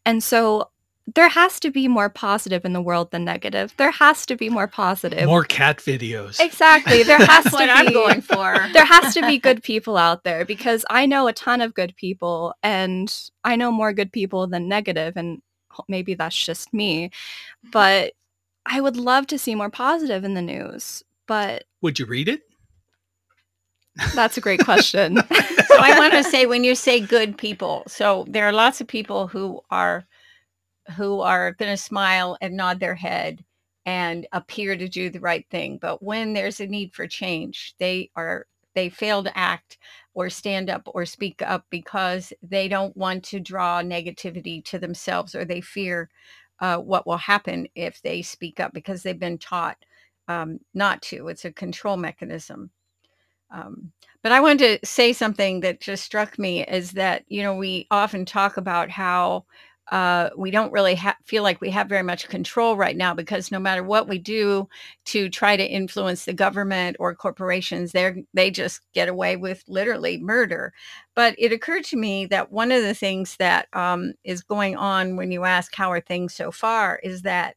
And 0.07 0.25
so 0.25 0.71
there 1.15 1.29
has 1.29 1.59
to 1.61 1.71
be 1.71 1.89
more 1.89 2.11
positive 2.11 2.65
in 2.65 2.75
the 2.75 2.83
world 2.83 3.11
than 3.11 3.25
negative. 3.25 3.73
There 3.79 3.91
has 3.91 4.27
to 4.27 4.37
be 4.37 4.51
more 4.51 4.67
positive. 4.67 5.27
More 5.27 5.45
cat 5.45 5.79
videos. 5.79 6.39
Exactly. 6.39 7.03
There 7.09 7.19
has 7.19 7.45
to 7.45 7.51
what 7.51 7.67
be 7.67 7.71
I'm 7.71 7.93
going 7.93 8.21
for. 8.21 8.67
there 8.75 8.85
has 8.85 9.15
to 9.15 9.23
be 9.23 9.39
good 9.39 9.63
people 9.63 9.97
out 9.97 10.25
there 10.25 10.45
because 10.45 10.85
I 10.91 11.07
know 11.07 11.27
a 11.27 11.33
ton 11.33 11.63
of 11.63 11.73
good 11.73 11.97
people 11.97 12.55
and 12.63 13.15
I 13.45 13.57
know 13.57 13.73
more 13.73 13.95
good 13.95 14.13
people 14.13 14.47
than 14.47 14.69
negative 14.69 15.15
and 15.17 15.41
maybe 15.89 16.15
that's 16.15 16.45
just 16.45 16.75
me. 16.75 17.11
But 17.73 18.13
I 18.67 18.81
would 18.81 18.97
love 18.97 19.27
to 19.29 19.39
see 19.39 19.55
more 19.55 19.71
positive 19.71 20.25
in 20.25 20.35
the 20.35 20.43
news. 20.43 21.03
But 21.27 21.65
Would 21.81 21.99
you 21.99 22.05
read 22.07 22.29
it? 22.29 22.43
that's 24.15 24.37
a 24.37 24.43
great 24.43 24.61
question. 24.65 25.17
so 25.17 25.77
I 25.79 25.99
want 25.99 26.13
to 26.13 26.23
say 26.23 26.45
when 26.45 26.65
you 26.65 26.75
say 26.75 27.01
good 27.01 27.39
people, 27.39 27.85
so 27.87 28.27
there 28.29 28.47
are 28.47 28.53
lots 28.53 28.81
of 28.83 28.87
people 28.87 29.27
who 29.27 29.61
are 29.71 30.05
who 30.97 31.21
are 31.21 31.53
going 31.53 31.71
to 31.73 31.77
smile 31.77 32.37
and 32.41 32.57
nod 32.57 32.81
their 32.81 32.95
head 32.95 33.45
and 33.87 34.27
appear 34.33 34.77
to 34.77 34.89
do 34.89 35.11
the 35.11 35.21
right 35.21 35.47
thing, 35.51 35.79
but 35.81 36.03
when 36.03 36.35
there's 36.35 36.61
a 36.61 36.67
need 36.67 36.93
for 36.95 37.07
change, 37.07 37.75
they 37.79 38.11
are 38.17 38.47
they 38.75 38.89
fail 38.89 39.25
to 39.25 39.37
act 39.37 39.79
or 40.15 40.31
stand 40.31 40.71
up 40.71 40.83
or 40.95 41.05
speak 41.05 41.43
up 41.43 41.65
because 41.71 42.33
they 42.43 42.69
don't 42.69 42.97
want 42.97 43.25
to 43.25 43.41
draw 43.41 43.83
negativity 43.83 44.65
to 44.65 44.79
themselves 44.79 45.35
or 45.35 45.45
they 45.45 45.61
fear 45.61 46.09
uh, 46.61 46.77
what 46.77 47.07
will 47.07 47.17
happen 47.17 47.67
if 47.75 48.01
they 48.03 48.23
speak 48.23 48.61
up 48.61 48.73
because 48.73 49.03
they've 49.03 49.19
been 49.19 49.39
taught 49.39 49.85
um, 50.29 50.61
not 50.75 51.01
to. 51.03 51.29
It's 51.29 51.45
a 51.45 51.53
control 51.53 51.97
mechanism. 51.97 52.71
Um, 53.51 53.93
but 54.23 54.33
I 54.33 54.41
wanted 54.41 54.81
to 54.81 54.87
say 54.87 55.13
something 55.13 55.61
that 55.61 55.81
just 55.81 56.05
struck 56.05 56.39
me 56.39 56.65
is 56.65 56.93
that, 56.93 57.25
you 57.29 57.43
know, 57.43 57.57
we 57.57 57.87
often 57.91 58.25
talk 58.25 58.57
about 58.57 58.91
how 58.91 59.47
uh, 59.91 60.31
we 60.37 60.51
don't 60.51 60.73
really 60.73 60.95
ha- 60.95 61.17
feel 61.25 61.43
like 61.43 61.61
we 61.61 61.71
have 61.71 61.89
very 61.89 62.03
much 62.03 62.29
control 62.29 62.77
right 62.77 62.97
now 62.97 63.15
because 63.15 63.51
no 63.51 63.59
matter 63.59 63.83
what 63.83 64.07
we 64.09 64.19
do 64.19 64.69
to 65.07 65.31
try 65.31 65.57
to 65.57 65.65
influence 65.67 66.25
the 66.25 66.33
government 66.35 66.97
or 67.01 67.15
corporations, 67.15 67.93
they 67.93 68.25
they 68.35 68.51
just 68.51 68.81
get 68.93 69.09
away 69.09 69.37
with 69.37 69.65
literally 69.67 70.19
murder. 70.19 70.73
But 71.15 71.35
it 71.39 71.53
occurred 71.53 71.85
to 71.85 71.97
me 71.97 72.27
that 72.27 72.53
one 72.53 72.71
of 72.71 72.83
the 72.83 72.95
things 72.95 73.37
that 73.39 73.69
um, 73.73 74.13
is 74.25 74.43
going 74.43 74.77
on 74.77 75.17
when 75.17 75.31
you 75.33 75.45
ask 75.45 75.75
how 75.75 75.91
are 75.91 76.01
things 76.01 76.35
so 76.35 76.51
far 76.53 77.01
is 77.03 77.23
that 77.23 77.57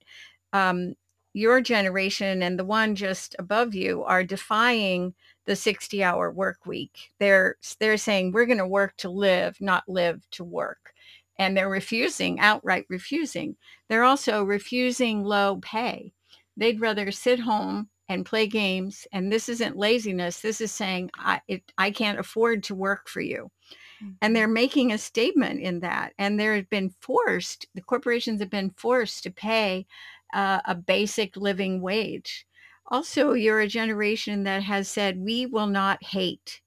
um, 0.53 0.95
your 1.33 1.61
generation 1.61 2.41
and 2.43 2.57
the 2.59 2.65
one 2.65 2.95
just 2.95 3.35
above 3.39 3.73
you 3.73 4.03
are 4.03 4.23
defying 4.23 5.13
the 5.45 5.55
60 5.55 6.03
hour 6.03 6.31
work 6.31 6.65
week. 6.65 7.11
They're 7.19 7.55
they're 7.79 7.97
saying 7.97 8.31
we're 8.31 8.45
going 8.45 8.57
to 8.57 8.67
work 8.67 8.95
to 8.97 9.09
live, 9.09 9.59
not 9.61 9.83
live 9.87 10.25
to 10.31 10.43
work 10.43 10.93
and 11.41 11.57
they're 11.57 11.67
refusing, 11.67 12.39
outright 12.39 12.85
refusing. 12.87 13.55
They're 13.89 14.03
also 14.03 14.43
refusing 14.43 15.23
low 15.23 15.57
pay. 15.59 16.13
They'd 16.55 16.79
rather 16.79 17.09
sit 17.09 17.39
home 17.39 17.89
and 18.07 18.27
play 18.27 18.45
games. 18.45 19.07
And 19.11 19.31
this 19.31 19.49
isn't 19.49 19.75
laziness. 19.75 20.41
This 20.41 20.61
is 20.61 20.71
saying, 20.71 21.09
I, 21.15 21.41
it, 21.47 21.63
I 21.79 21.89
can't 21.89 22.19
afford 22.19 22.61
to 22.65 22.75
work 22.75 23.09
for 23.09 23.21
you. 23.21 23.49
Mm-hmm. 24.03 24.11
And 24.21 24.35
they're 24.35 24.47
making 24.47 24.91
a 24.91 24.99
statement 24.99 25.61
in 25.61 25.79
that. 25.79 26.13
And 26.19 26.39
they've 26.39 26.69
been 26.69 26.93
forced, 27.01 27.65
the 27.73 27.81
corporations 27.81 28.39
have 28.39 28.51
been 28.51 28.69
forced 28.77 29.23
to 29.23 29.31
pay 29.31 29.87
uh, 30.35 30.59
a 30.65 30.75
basic 30.75 31.35
living 31.37 31.81
wage. 31.81 32.45
Also, 32.91 33.33
you're 33.33 33.61
a 33.61 33.67
generation 33.67 34.43
that 34.43 34.61
has 34.61 34.87
said, 34.87 35.17
we 35.17 35.47
will 35.47 35.67
not 35.67 36.03
hate. 36.03 36.61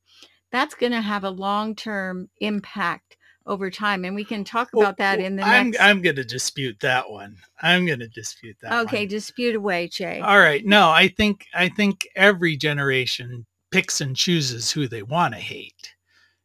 That's 0.50 0.74
going 0.74 0.92
to 0.92 1.00
have 1.00 1.22
a 1.22 1.30
long 1.30 1.76
term 1.76 2.28
impact 2.40 3.18
over 3.46 3.70
time 3.70 4.04
and 4.04 4.14
we 4.14 4.24
can 4.24 4.42
talk 4.42 4.72
about 4.72 4.96
that 4.96 5.18
in 5.20 5.36
the 5.36 5.42
next 5.42 5.48
I'm, 5.48 5.70
next 5.70 5.82
I'm 5.82 6.02
going 6.02 6.16
to 6.16 6.24
dispute 6.24 6.76
that 6.80 7.10
one. 7.10 7.36
I'm 7.60 7.84
going 7.86 7.98
to 7.98 8.08
dispute 8.08 8.56
that 8.62 8.72
okay 8.86 9.00
one. 9.00 9.08
dispute 9.08 9.54
away 9.54 9.88
jay 9.88 10.20
All 10.20 10.38
right. 10.40 10.64
No, 10.64 10.90
I 10.90 11.08
think 11.08 11.46
I 11.54 11.68
think 11.68 12.08
every 12.16 12.56
generation 12.56 13.44
picks 13.70 14.00
and 14.00 14.16
chooses 14.16 14.70
who 14.70 14.88
they 14.88 15.02
want 15.02 15.34
to 15.34 15.40
hate, 15.40 15.94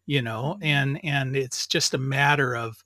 you 0.06 0.22
know, 0.22 0.58
Mm-hmm. 0.60 0.65
and 0.65 1.06
and 1.06 1.36
it's 1.36 1.68
just 1.68 1.94
a 1.94 1.98
matter 1.98 2.56
of 2.56 2.84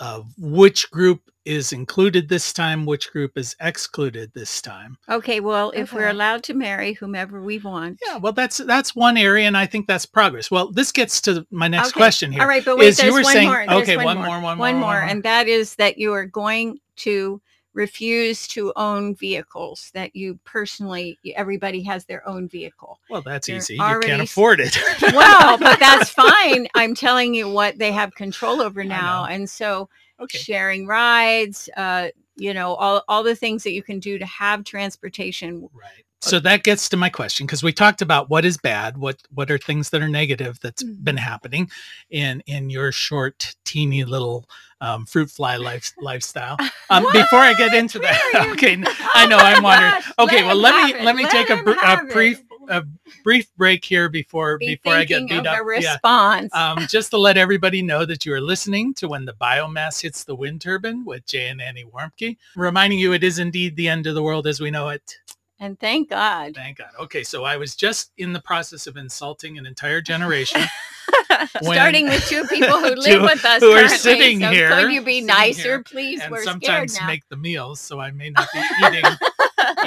of 0.00 0.26
which 0.38 0.90
group 0.90 1.30
is 1.44 1.72
included 1.72 2.28
this 2.28 2.52
time, 2.52 2.86
which 2.86 3.10
group 3.12 3.36
is 3.36 3.54
excluded 3.60 4.30
this 4.34 4.62
time. 4.62 4.96
okay 5.08 5.40
well 5.40 5.70
if 5.74 5.92
we're 5.92 6.08
allowed 6.08 6.42
to 6.42 6.54
marry 6.54 6.92
whomever 6.94 7.42
we 7.42 7.58
want 7.58 7.98
Yeah, 8.06 8.16
well 8.16 8.32
that's 8.32 8.58
that's 8.58 8.94
one 8.96 9.16
area 9.16 9.46
and 9.46 9.56
I 9.56 9.66
think 9.66 9.86
that's 9.86 10.06
progress. 10.06 10.50
Well, 10.50 10.70
this 10.72 10.90
gets 10.92 11.20
to 11.22 11.46
my 11.50 11.68
next 11.68 11.88
Okay. 11.88 11.98
question 12.00 12.32
here. 12.32 12.42
all 12.42 12.48
right 12.48 12.64
but 12.64 12.78
wait 12.78 12.88
is 12.88 13.02
you 13.02 13.12
were 13.12 13.22
one 13.22 13.32
saying- 13.32 13.48
more 13.48 13.64
There's 13.68 13.82
okay, 13.82 13.96
one, 13.96 14.04
one 14.06 14.16
more, 14.18 14.26
more, 14.26 14.34
one 14.40 14.42
one 14.42 14.56
more, 14.58 14.80
more 14.80 14.88
one 14.90 15.00
more. 15.00 15.02
and 15.10 15.22
that 15.24 15.48
is 15.48 15.74
that 15.76 15.98
you 15.98 16.12
are 16.12 16.24
going 16.26 16.78
to 16.96 17.40
refuse 17.74 18.46
to 18.46 18.72
own 18.76 19.16
vehicles 19.16 19.90
that 19.94 20.14
you 20.14 20.38
personally 20.44 21.18
everybody 21.34 21.82
has 21.82 22.04
their 22.04 22.26
own 22.28 22.48
vehicle 22.48 23.00
Well, 23.10 23.20
that's 23.20 23.48
You're 23.48 23.58
easy. 23.58 23.74
You 23.74 23.98
can't 24.00 24.22
afford 24.22 24.60
it. 24.60 24.78
well 25.12 25.58
but 25.58 25.80
that's 25.80 26.08
fine 26.24 26.68
i'm 26.76 26.94
telling 26.94 27.34
you 27.34 27.48
what 27.50 27.76
they 27.78 27.90
have 27.90 28.14
control 28.14 28.62
over 28.62 28.84
now 28.84 29.24
and 29.24 29.50
so 29.50 29.88
okay. 30.20 30.38
sharing 30.38 30.86
rides 30.86 31.68
uh 31.76 32.08
you 32.36 32.52
know 32.52 32.74
all, 32.74 33.02
all 33.08 33.22
the 33.22 33.36
things 33.36 33.62
that 33.62 33.72
you 33.72 33.82
can 33.82 33.98
do 34.00 34.18
to 34.18 34.26
have 34.26 34.64
transportation 34.64 35.68
Right. 35.72 36.04
So 36.20 36.40
that 36.40 36.62
gets 36.62 36.88
to 36.88 36.96
my 36.96 37.10
question 37.10 37.46
because 37.46 37.62
we 37.62 37.72
talked 37.72 38.00
about 38.00 38.30
what 38.30 38.44
is 38.44 38.56
bad, 38.56 38.96
what 38.96 39.20
what 39.34 39.50
are 39.50 39.58
things 39.58 39.90
that 39.90 40.02
are 40.02 40.08
negative 40.08 40.58
that's 40.60 40.82
Mhm. 40.82 41.04
been 41.04 41.16
happening 41.18 41.70
in 42.10 42.42
in 42.46 42.70
your 42.70 42.92
short, 42.92 43.54
teeny 43.64 44.04
little 44.04 44.48
um, 44.80 45.06
fruit 45.06 45.30
fly 45.30 45.56
life 45.56 45.92
lifestyle. 46.00 46.56
Um, 46.90 47.06
before 47.12 47.38
I 47.40 47.54
get 47.54 47.72
into 47.74 47.98
that, 47.98 48.20
okay, 48.52 48.76
Oh 48.76 49.08
I 49.14 49.26
know 49.26 49.38
I'm 49.38 49.62
wondering. 49.62 49.90
gosh, 49.90 50.12
Okay, 50.18 50.36
let 50.42 50.46
well 50.46 50.56
let 50.56 50.76
me 50.76 51.02
let 51.02 51.16
me 51.16 51.22
let 51.24 51.32
take 51.32 51.50
a, 51.50 51.76
a 51.82 52.04
brief 52.12 52.43
a 52.68 52.82
brief 53.22 53.46
break 53.56 53.84
here 53.84 54.08
before 54.08 54.58
Be 54.58 54.76
before 54.76 54.94
I 54.94 55.04
get 55.04 55.28
beat 55.28 55.46
up. 55.46 55.46
a 55.46 55.80
Yeah. 55.80 55.92
response 55.92 56.54
Um, 56.54 56.86
just 56.88 57.10
to 57.10 57.16
let 57.18 57.36
everybody 57.36 57.82
know 57.82 58.04
that 58.04 58.24
you 58.24 58.32
are 58.34 58.40
listening 58.40 58.94
to 58.94 59.08
When 59.08 59.24
the 59.24 59.34
Biomass 59.34 60.00
Hits 60.02 60.24
the 60.24 60.34
Wind 60.34 60.60
Turbine 60.60 61.04
with 61.04 61.26
Jay 61.26 61.48
and 61.48 61.60
Annie 61.60 61.84
Warmke, 61.84 62.36
reminding 62.56 62.98
you 62.98 63.12
it 63.12 63.24
is 63.24 63.38
indeed 63.38 63.76
the 63.76 63.88
end 63.88 64.06
of 64.06 64.14
the 64.14 64.22
world 64.22 64.46
as 64.46 64.60
we 64.60 64.70
know 64.70 64.88
it. 64.88 65.16
And 65.60 65.78
thank 65.78 66.10
God. 66.10 66.54
Thank 66.54 66.78
God. 66.78 66.90
Okay, 66.98 67.22
so 67.22 67.44
I 67.44 67.56
was 67.56 67.76
just 67.76 68.10
in 68.18 68.32
the 68.32 68.40
process 68.40 68.86
of 68.86 68.96
insulting 68.96 69.56
an 69.56 69.66
entire 69.66 70.00
generation. 70.00 70.60
when- 71.62 71.74
Starting 71.76 72.08
with 72.08 72.26
two 72.26 72.44
people 72.44 72.78
who 72.80 72.90
Two 72.96 73.00
live 73.00 73.22
with 73.22 73.44
us 73.44 73.60
who 73.62 73.70
are 73.70 73.88
sitting 73.88 74.40
so 74.40 74.50
here- 74.50 74.70
Could 74.70 74.92
you 74.92 75.02
be 75.02 75.20
nicer, 75.20 75.62
here, 75.62 75.82
please? 75.82 76.20
and 76.20 76.30
We're 76.32 76.42
sometimes 76.44 76.98
make 77.06 77.22
the 77.28 77.36
meals, 77.36 77.80
so 77.80 78.00
I 78.00 78.10
may 78.10 78.30
not 78.30 78.48
be 78.52 78.62
eating 78.84 79.04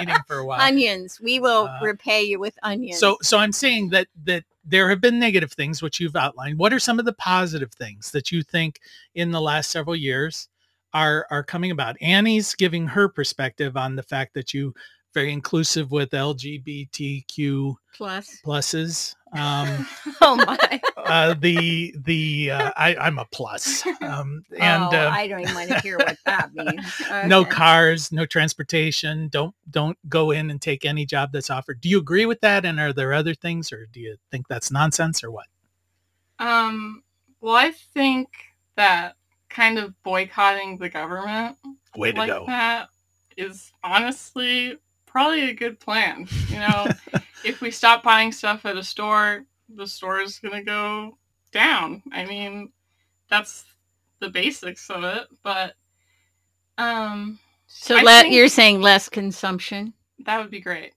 eating 0.02 0.16
for 0.28 0.38
a 0.38 0.46
while. 0.46 0.62
onions. 0.62 1.20
We 1.22 1.40
will 1.40 1.66
Uh, 1.68 1.80
repay 1.82 2.24
you 2.24 2.40
with 2.40 2.58
onions. 2.64 3.00
So 3.00 3.18
so 3.22 3.38
I'm 3.38 3.52
saying 3.52 3.90
that 3.90 4.08
that 4.26 4.44
there 4.66 4.90
have 4.90 5.00
been 5.02 5.18
negative 5.20 5.52
things 5.54 5.82
which 5.82 6.00
you've 6.00 6.16
outlined. 6.16 6.58
What 6.58 6.74
are 6.74 6.80
some 6.80 7.00
of 7.00 7.06
the 7.06 7.14
positive 7.14 7.72
things 7.74 8.12
that 8.12 8.32
you 8.32 8.44
think 8.44 8.80
in 9.16 9.32
the 9.32 9.40
last 9.42 9.72
several 9.72 9.96
years 9.96 10.50
are 10.94 11.26
are 11.32 11.44
coming 11.44 11.72
about? 11.72 11.96
Annie's 12.02 12.54
giving 12.56 12.88
her 12.88 13.08
perspective 13.10 13.78
on 13.78 13.96
the 13.96 14.04
fact 14.04 14.34
that 14.34 14.54
you 14.54 14.74
very 15.14 15.32
inclusive 15.32 15.90
with 15.92 16.12
LGBTQ 16.12 17.76
plus. 17.96 18.40
pluses. 18.46 19.16
Um, 19.34 19.88
oh 20.22 20.36
my. 20.36 20.82
uh, 20.98 21.36
the 21.40 21.94
the 22.06 22.52
uh, 22.52 22.72
I, 22.76 22.96
I'm 22.96 23.20
a 23.20 23.26
plus, 23.26 23.86
um, 24.02 24.44
and 24.60 24.84
oh, 24.84 24.98
uh, 24.98 25.10
I 25.14 25.28
don't 25.28 25.42
even 25.42 25.56
want 25.56 25.70
to 25.70 25.80
hear 25.82 25.98
what 25.98 26.18
that 26.26 26.54
means. 26.54 27.02
no 27.26 27.44
cars, 27.44 28.12
no 28.12 28.26
transportation. 28.26 29.28
Don't 29.30 29.54
don't 29.70 29.98
go 30.10 30.32
in 30.32 30.50
and 30.50 30.62
take 30.62 30.86
any 30.86 31.06
job 31.06 31.32
that's 31.32 31.50
offered. 31.50 31.82
Do 31.82 31.90
you 31.90 32.00
agree 32.00 32.26
with 32.26 32.42
that? 32.42 32.66
And 32.66 32.80
are 32.80 32.94
there 32.94 33.14
other 33.14 33.34
things, 33.34 33.72
or 33.72 33.88
do 33.92 34.00
you 34.00 34.18
think 34.32 34.48
that's 34.48 34.72
nonsense, 34.72 35.24
or 35.24 35.32
what? 35.32 35.48
Um, 36.40 37.04
well, 37.42 37.56
I 37.56 37.72
think 37.72 38.30
that 38.76 39.16
kind 39.50 39.78
of 39.78 40.02
boycotting 40.04 40.78
the 40.78 40.90
government 40.90 41.58
Way 41.96 42.12
to 42.12 42.18
like 42.18 42.30
go! 42.30 42.46
that 42.48 42.90
is 43.36 43.72
honestly 43.84 44.78
probably 45.06 45.50
a 45.50 45.54
good 45.54 45.80
plan. 45.80 46.28
You 46.50 46.60
know, 46.60 46.88
if 47.44 47.62
we 47.62 47.72
stop 47.72 48.04
buying 48.04 48.32
stuff 48.32 48.66
at 48.66 48.78
a 48.78 48.84
store, 48.84 49.46
the 49.70 49.88
store 49.88 50.22
is 50.22 50.40
going 50.40 50.54
to 50.54 50.64
go 50.64 51.18
down. 51.52 52.02
I 52.12 52.26
mean, 52.26 52.72
that's 53.30 53.66
the 54.20 54.30
basics 54.30 54.90
of 54.90 55.04
it, 55.04 55.28
but 55.44 55.74
um 56.78 57.40
So 57.68 57.98
I 57.98 58.04
let 58.04 58.32
you're 58.32 58.48
saying 58.48 58.82
less 58.82 59.10
consumption. 59.10 59.94
that 60.26 60.40
would 60.40 60.52
be 60.52 60.62
great. 60.62 60.94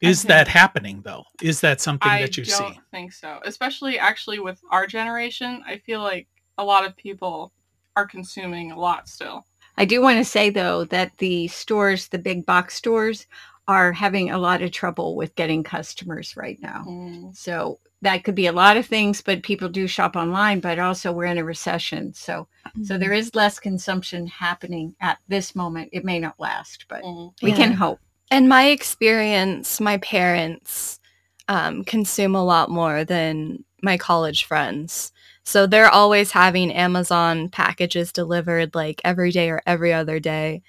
Is 0.00 0.22
that 0.24 0.48
happening 0.48 1.02
though? 1.04 1.24
Is 1.42 1.60
that 1.60 1.80
something 1.80 2.10
I 2.10 2.22
that 2.22 2.36
you 2.36 2.44
see? 2.44 2.54
I 2.64 2.68
don't 2.70 2.78
think 2.90 3.12
so. 3.12 3.40
Especially 3.44 3.98
actually 3.98 4.38
with 4.38 4.60
our 4.70 4.86
generation, 4.86 5.62
I 5.66 5.78
feel 5.78 6.00
like 6.00 6.26
a 6.58 6.64
lot 6.64 6.86
of 6.86 6.96
people 6.96 7.52
are 7.96 8.06
consuming 8.06 8.72
a 8.72 8.78
lot 8.78 9.08
still. 9.08 9.44
I 9.76 9.84
do 9.84 10.00
want 10.00 10.18
to 10.18 10.24
say 10.24 10.50
though 10.50 10.84
that 10.86 11.16
the 11.18 11.48
stores, 11.48 12.08
the 12.08 12.18
big 12.18 12.46
box 12.46 12.74
stores, 12.74 13.26
are 13.68 13.92
having 13.92 14.30
a 14.30 14.38
lot 14.38 14.62
of 14.62 14.72
trouble 14.72 15.16
with 15.16 15.34
getting 15.36 15.62
customers 15.62 16.36
right 16.36 16.58
now. 16.60 16.84
Mm. 16.86 17.36
So 17.36 17.78
that 18.02 18.24
could 18.24 18.34
be 18.34 18.46
a 18.46 18.52
lot 18.52 18.76
of 18.76 18.86
things, 18.86 19.20
but 19.20 19.42
people 19.42 19.68
do 19.68 19.86
shop 19.86 20.16
online, 20.16 20.60
but 20.60 20.78
also 20.78 21.12
we're 21.12 21.26
in 21.26 21.38
a 21.38 21.44
recession. 21.44 22.14
So 22.14 22.48
so 22.82 22.96
there 22.98 23.12
is 23.12 23.34
less 23.34 23.58
consumption 23.58 24.26
happening 24.26 24.94
at 25.00 25.18
this 25.28 25.54
moment. 25.54 25.90
It 25.92 26.04
may 26.04 26.18
not 26.18 26.40
last, 26.40 26.86
but 26.88 27.02
Mm. 27.02 27.32
we 27.42 27.52
can 27.52 27.72
hope. 27.72 28.00
In 28.30 28.48
my 28.48 28.66
experience, 28.68 29.80
my 29.80 29.98
parents 29.98 31.00
um, 31.48 31.84
consume 31.84 32.34
a 32.36 32.44
lot 32.44 32.70
more 32.70 33.04
than 33.04 33.64
my 33.82 33.98
college 33.98 34.44
friends. 34.44 35.12
So 35.44 35.66
they're 35.66 35.88
always 35.88 36.30
having 36.30 36.72
Amazon 36.72 37.48
packages 37.48 38.12
delivered 38.12 38.74
like 38.74 39.00
every 39.04 39.32
day 39.32 39.50
or 39.50 39.60
every 39.66 39.92
other 39.92 40.20
day. 40.20 40.62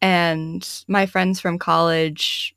And 0.00 0.66
my 0.86 1.06
friends 1.06 1.40
from 1.40 1.58
college, 1.58 2.54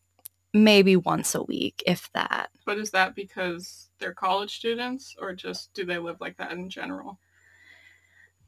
maybe 0.54 0.96
once 0.96 1.34
a 1.36 1.44
week, 1.44 1.84
if 1.86 2.12
that. 2.14 2.50
But 2.66 2.78
is 2.78 2.92
that 2.92 3.16
because 3.16 3.90
they're 4.00 4.14
college 4.14 4.56
students 4.56 5.16
or 5.20 5.34
just 5.34 5.74
do 5.74 5.86
they 5.86 5.98
live 5.98 6.22
like 6.22 6.38
that 6.38 6.52
in 6.52 6.70
general? 6.70 7.20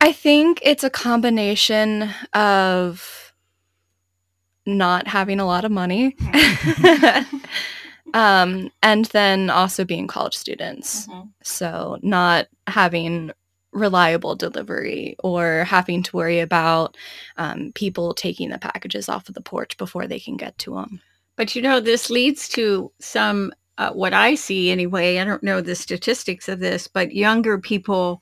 I 0.02 0.12
think 0.12 0.60
it's 0.64 0.84
a 0.84 0.90
combination 0.90 2.10
of 2.34 3.34
not 4.66 5.08
having 5.08 5.40
a 5.40 5.46
lot 5.46 5.66
of 5.66 5.72
money 5.72 6.16
um, 8.14 8.70
and 8.82 9.06
then 9.06 9.50
also 9.50 9.86
being 9.86 10.08
college 10.08 10.36
students. 10.36 11.08
Mhm. 11.08 11.30
So 11.42 11.98
not 12.02 12.48
having 12.68 13.32
reliable 13.74 14.36
delivery 14.36 15.16
or 15.24 15.64
having 15.66 16.04
to 16.04 16.16
worry 16.16 16.40
about 16.40 16.96
um, 17.38 17.72
people 17.74 18.14
taking 18.14 18.50
the 18.50 18.60
packages 18.60 19.10
off 19.10 19.28
of 19.28 19.36
the 19.36 19.42
porch 19.42 19.78
before 19.78 20.08
they 20.08 20.20
can 20.20 20.38
get 20.38 20.58
to 20.60 20.76
them. 20.76 21.02
But 21.36 21.56
you 21.56 21.62
know, 21.62 21.80
this 21.80 22.10
leads 22.10 22.48
to 22.50 22.92
some, 23.00 23.52
uh, 23.78 23.92
what 23.92 24.14
I 24.14 24.36
see 24.36 24.70
anyway. 24.70 25.18
I 25.18 25.26
don't 25.26 25.44
know 25.44 25.62
the 25.62 25.76
statistics 25.76 26.48
of 26.48 26.60
this, 26.60 26.88
but 26.88 27.16
younger 27.16 27.58
people 27.58 28.22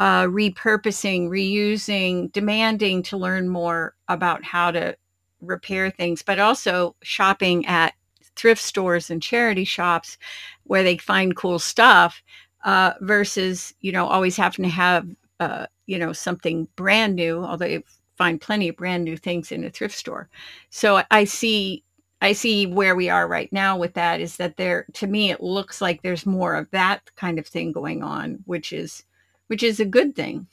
uh, 0.00 0.24
repurposing, 0.24 1.28
reusing, 1.28 2.32
demanding 2.32 3.02
to 3.02 3.16
learn 3.16 3.48
more 3.48 3.94
about 4.08 4.44
how 4.44 4.70
to 4.70 4.96
repair 5.40 5.90
things, 5.90 6.22
but 6.22 6.38
also 6.38 6.94
shopping 7.02 7.66
at 7.66 7.94
thrift 8.36 8.62
stores 8.62 9.10
and 9.10 9.20
charity 9.20 9.64
shops 9.64 10.16
where 10.64 10.82
they 10.82 10.96
find 10.96 11.36
cool 11.36 11.58
stuff 11.58 12.22
uh, 12.64 12.94
versus, 13.00 13.74
you 13.80 13.92
know, 13.92 14.06
always 14.06 14.36
having 14.36 14.64
to 14.64 14.70
have, 14.70 15.08
uh, 15.40 15.66
you 15.86 15.98
know, 15.98 16.12
something 16.12 16.68
brand 16.76 17.14
new, 17.14 17.44
although 17.44 17.66
you 17.66 17.82
find 18.16 18.40
plenty 18.40 18.68
of 18.68 18.76
brand 18.76 19.04
new 19.04 19.16
things 19.16 19.52
in 19.52 19.64
a 19.64 19.70
thrift 19.70 19.96
store. 19.96 20.28
So 20.70 21.02
I 21.10 21.24
see 21.24 21.84
I 22.20 22.32
see 22.32 22.66
where 22.66 22.96
we 22.96 23.08
are 23.08 23.28
right 23.28 23.52
now 23.52 23.78
with 23.78 23.94
that 23.94 24.20
is 24.20 24.36
that 24.38 24.56
there 24.56 24.86
to 24.94 25.06
me 25.06 25.30
it 25.30 25.40
looks 25.40 25.80
like 25.80 26.02
there's 26.02 26.26
more 26.26 26.56
of 26.56 26.70
that 26.72 27.14
kind 27.14 27.38
of 27.38 27.46
thing 27.46 27.72
going 27.72 28.02
on, 28.02 28.38
which 28.44 28.72
is 28.72 29.04
which 29.46 29.62
is 29.62 29.80
a 29.80 29.84
good 29.84 30.14
thing. 30.16 30.46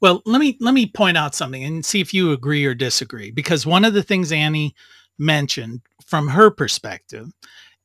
Well, 0.00 0.22
let 0.26 0.40
me 0.40 0.58
let 0.60 0.74
me 0.74 0.86
point 0.86 1.16
out 1.16 1.34
something 1.34 1.64
and 1.64 1.84
see 1.84 2.00
if 2.00 2.12
you 2.12 2.32
agree 2.32 2.64
or 2.66 2.74
disagree. 2.74 3.30
Because 3.30 3.64
one 3.64 3.84
of 3.84 3.94
the 3.94 4.02
things 4.02 4.30
Annie 4.30 4.74
mentioned 5.18 5.80
from 6.04 6.28
her 6.28 6.50
perspective 6.50 7.32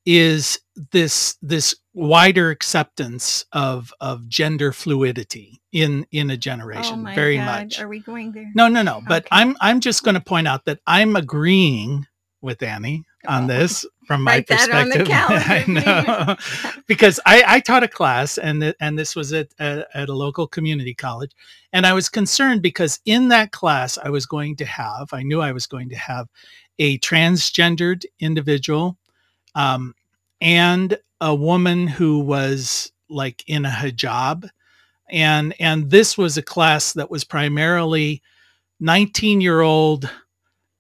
is 0.05 0.59
this 0.91 1.37
this 1.41 1.75
wider 1.93 2.49
acceptance 2.51 3.45
of 3.51 3.93
of 3.99 4.27
gender 4.29 4.71
fluidity 4.71 5.61
in 5.71 6.05
in 6.11 6.29
a 6.29 6.37
generation 6.37 6.93
oh 6.93 7.03
my 7.03 7.15
very 7.15 7.37
God. 7.37 7.45
much. 7.65 7.79
Are 7.81 7.87
we 7.87 7.99
going 7.99 8.31
there? 8.31 8.49
No, 8.55 8.67
no, 8.67 8.81
no. 8.81 9.01
But 9.07 9.23
Okay. 9.23 9.27
I'm 9.31 9.55
I'm 9.61 9.79
just 9.81 10.03
going 10.03 10.15
to 10.15 10.21
point 10.21 10.47
out 10.47 10.65
that 10.65 10.79
I'm 10.87 11.15
agreeing 11.15 12.07
with 12.41 12.63
Annie 12.63 13.03
on 13.27 13.43
Oh. 13.43 13.47
this 13.47 13.85
from 14.07 14.23
my 14.23 14.31
Write 14.37 14.47
that 14.47 14.71
on 14.71 14.89
the 14.89 14.95
perspective. 15.05 15.85
I 15.87 16.25
know 16.25 16.35
because 16.87 17.19
I, 17.25 17.43
I 17.45 17.59
taught 17.59 17.83
a 17.83 17.87
class 17.87 18.37
and 18.37 18.61
th- 18.61 18.75
and 18.79 18.97
this 18.97 19.15
was 19.15 19.31
at, 19.33 19.49
at 19.59 19.87
at 19.93 20.09
a 20.09 20.13
local 20.13 20.47
community 20.47 20.93
college, 20.93 21.31
and 21.73 21.85
I 21.85 21.93
was 21.93 22.09
concerned 22.09 22.61
because 22.61 22.99
in 23.05 23.27
that 23.29 23.51
class 23.51 23.97
I 23.97 24.09
was 24.09 24.25
going 24.25 24.55
to 24.57 24.65
have 24.65 25.09
I 25.13 25.23
knew 25.23 25.41
I 25.41 25.51
was 25.51 25.67
going 25.67 25.89
to 25.89 25.95
have 25.95 26.27
a 26.79 26.97
transgendered 26.99 28.05
individual, 28.19 28.97
um, 29.55 29.93
and 30.39 30.97
a 31.21 31.33
woman 31.33 31.87
who 31.87 32.19
was 32.19 32.91
like 33.09 33.43
in 33.47 33.65
a 33.65 33.69
hijab, 33.69 34.49
and 35.09 35.53
and 35.59 35.89
this 35.89 36.17
was 36.17 36.37
a 36.37 36.41
class 36.41 36.93
that 36.93 37.09
was 37.09 37.23
primarily 37.23 38.21
19 38.79 39.39
year 39.39 39.61
old 39.61 40.09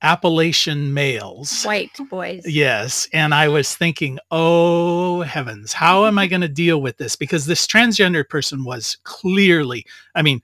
Appalachian 0.01 0.93
males. 0.93 1.63
White 1.63 1.97
boys. 2.09 2.43
Yes. 2.45 3.07
And 3.13 3.33
I 3.35 3.47
was 3.47 3.75
thinking, 3.75 4.17
oh 4.31 5.21
heavens, 5.21 5.73
how 5.73 6.05
am 6.05 6.17
I 6.17 6.25
going 6.25 6.41
to 6.41 6.47
deal 6.47 6.81
with 6.81 6.97
this? 6.97 7.15
Because 7.15 7.45
this 7.45 7.67
transgender 7.67 8.27
person 8.27 8.63
was 8.63 8.97
clearly, 9.03 9.85
I 10.15 10.23
mean, 10.23 10.41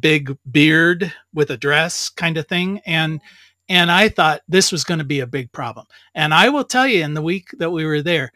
big 0.00 0.36
beard 0.50 1.12
with 1.32 1.50
a 1.50 1.56
dress 1.56 2.08
kind 2.08 2.36
of 2.36 2.48
thing. 2.48 2.80
And 2.84 3.20
and 3.68 3.90
I 3.90 4.08
thought 4.08 4.42
this 4.48 4.70
was 4.70 4.84
going 4.84 4.98
to 4.98 5.04
be 5.04 5.20
a 5.20 5.26
big 5.26 5.50
problem. 5.50 5.86
And 6.14 6.32
I 6.32 6.48
will 6.48 6.64
tell 6.64 6.86
you, 6.86 7.02
in 7.02 7.14
the 7.14 7.22
week 7.22 7.50
that 7.58 7.70
we 7.70 7.84
were 7.84 8.02
there, 8.02 8.32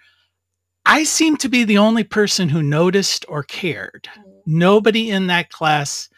I 0.86 1.04
seem 1.04 1.36
to 1.38 1.48
be 1.48 1.64
the 1.64 1.78
only 1.78 2.04
person 2.04 2.48
who 2.48 2.62
noticed 2.62 3.24
or 3.28 3.42
cared. 3.42 4.08
Mm. 4.18 4.22
Nobody 4.46 5.10
in 5.10 5.26
that 5.28 5.50
class 5.50 6.08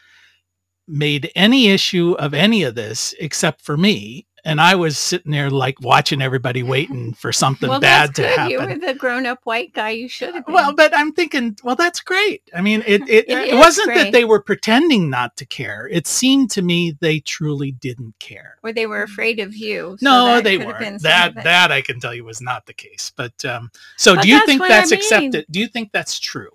made 0.87 1.31
any 1.35 1.69
issue 1.69 2.13
of 2.19 2.33
any 2.33 2.63
of 2.63 2.75
this 2.75 3.13
except 3.19 3.61
for 3.61 3.77
me. 3.77 4.27
And 4.45 4.59
I 4.59 4.75
was 4.75 4.97
sitting 4.97 5.31
there 5.31 5.49
like 5.49 5.79
watching 5.79 6.21
everybody 6.21 6.63
waiting 6.63 7.13
for 7.13 7.31
something 7.31 7.69
well, 7.69 7.79
bad 7.79 8.09
that's 8.09 8.19
to 8.19 8.27
happen. 8.27 8.51
You 8.51 8.59
were 8.59 8.75
the 8.87 8.93
grown-up 8.93 9.39
white 9.45 9.73
guy. 9.73 9.91
You 9.91 10.09
should 10.09 10.35
have 10.35 10.45
been. 10.45 10.53
Well, 10.53 10.73
but 10.75 10.95
I'm 10.95 11.13
thinking, 11.13 11.57
well, 11.63 11.77
that's 11.77 12.01
great. 12.01 12.41
I 12.53 12.59
mean, 12.61 12.83
it 12.85 13.03
it, 13.07 13.29
It 13.29 13.53
it 13.53 13.55
wasn't 13.55 13.93
that 13.93 14.11
they 14.11 14.25
were 14.25 14.41
pretending 14.41 15.09
not 15.09 15.37
to 15.37 15.45
care. 15.45 15.87
It 15.89 16.07
seemed 16.07 16.51
to 16.51 16.61
me 16.61 16.97
they 16.99 17.21
truly 17.21 17.71
didn't 17.71 18.15
care. 18.19 18.57
or 18.63 18.73
they 18.73 18.85
were 18.85 19.01
afraid 19.03 19.39
of 19.39 19.55
you. 19.55 19.95
so 19.99 20.05
no, 20.09 20.41
they 20.41 20.57
could 20.57 20.67
have 20.67 20.79
been 20.79 20.93
weren't. 20.93 21.03
That 21.03 21.35
that 21.43 21.71
I 21.71 21.81
can 21.81 22.01
tell 22.01 22.13
you 22.13 22.25
was 22.25 22.41
not 22.41 22.65
the 22.65 22.73
case. 22.73 23.13
But 23.15 23.45
um, 23.45 23.71
so 23.95 24.15
But 24.15 24.23
do 24.23 24.27
you 24.29 24.35
that's 24.35 24.45
think 24.45 24.59
what 24.59 24.71
I 24.71 24.75
that's 24.79 24.91
mean. 24.91 24.99
accepted? 24.99 25.45
Do 25.51 25.59
you 25.61 25.67
think 25.67 25.91
that's 25.93 26.19
true? 26.19 26.49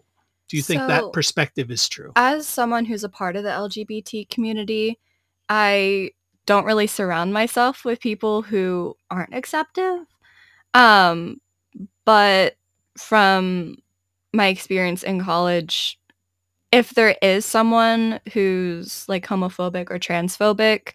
Do 0.48 0.56
you 0.58 0.62
think 0.62 0.82
So- 0.82 0.88
that 0.88 1.12
perspective 1.14 1.70
is 1.70 1.88
true? 1.88 2.12
As 2.16 2.46
someone 2.46 2.84
who's 2.84 3.04
a 3.04 3.08
part 3.08 3.34
of 3.36 3.44
the 3.44 3.50
LGBT 3.50 4.28
community, 4.28 4.98
I 5.48 6.10
don't 6.48 6.64
really 6.64 6.86
surround 6.86 7.34
myself 7.34 7.84
with 7.84 8.00
people 8.00 8.40
who 8.40 8.96
aren't 9.10 9.34
acceptive. 9.34 9.98
Um, 10.72 11.42
but 12.06 12.56
from 12.96 13.76
my 14.32 14.46
experience 14.46 15.02
in 15.02 15.22
college, 15.22 16.00
if 16.72 16.94
there 16.94 17.14
is 17.20 17.44
someone 17.44 18.18
who's 18.32 19.06
like 19.10 19.26
homophobic 19.26 19.90
or 19.90 19.98
transphobic, 19.98 20.94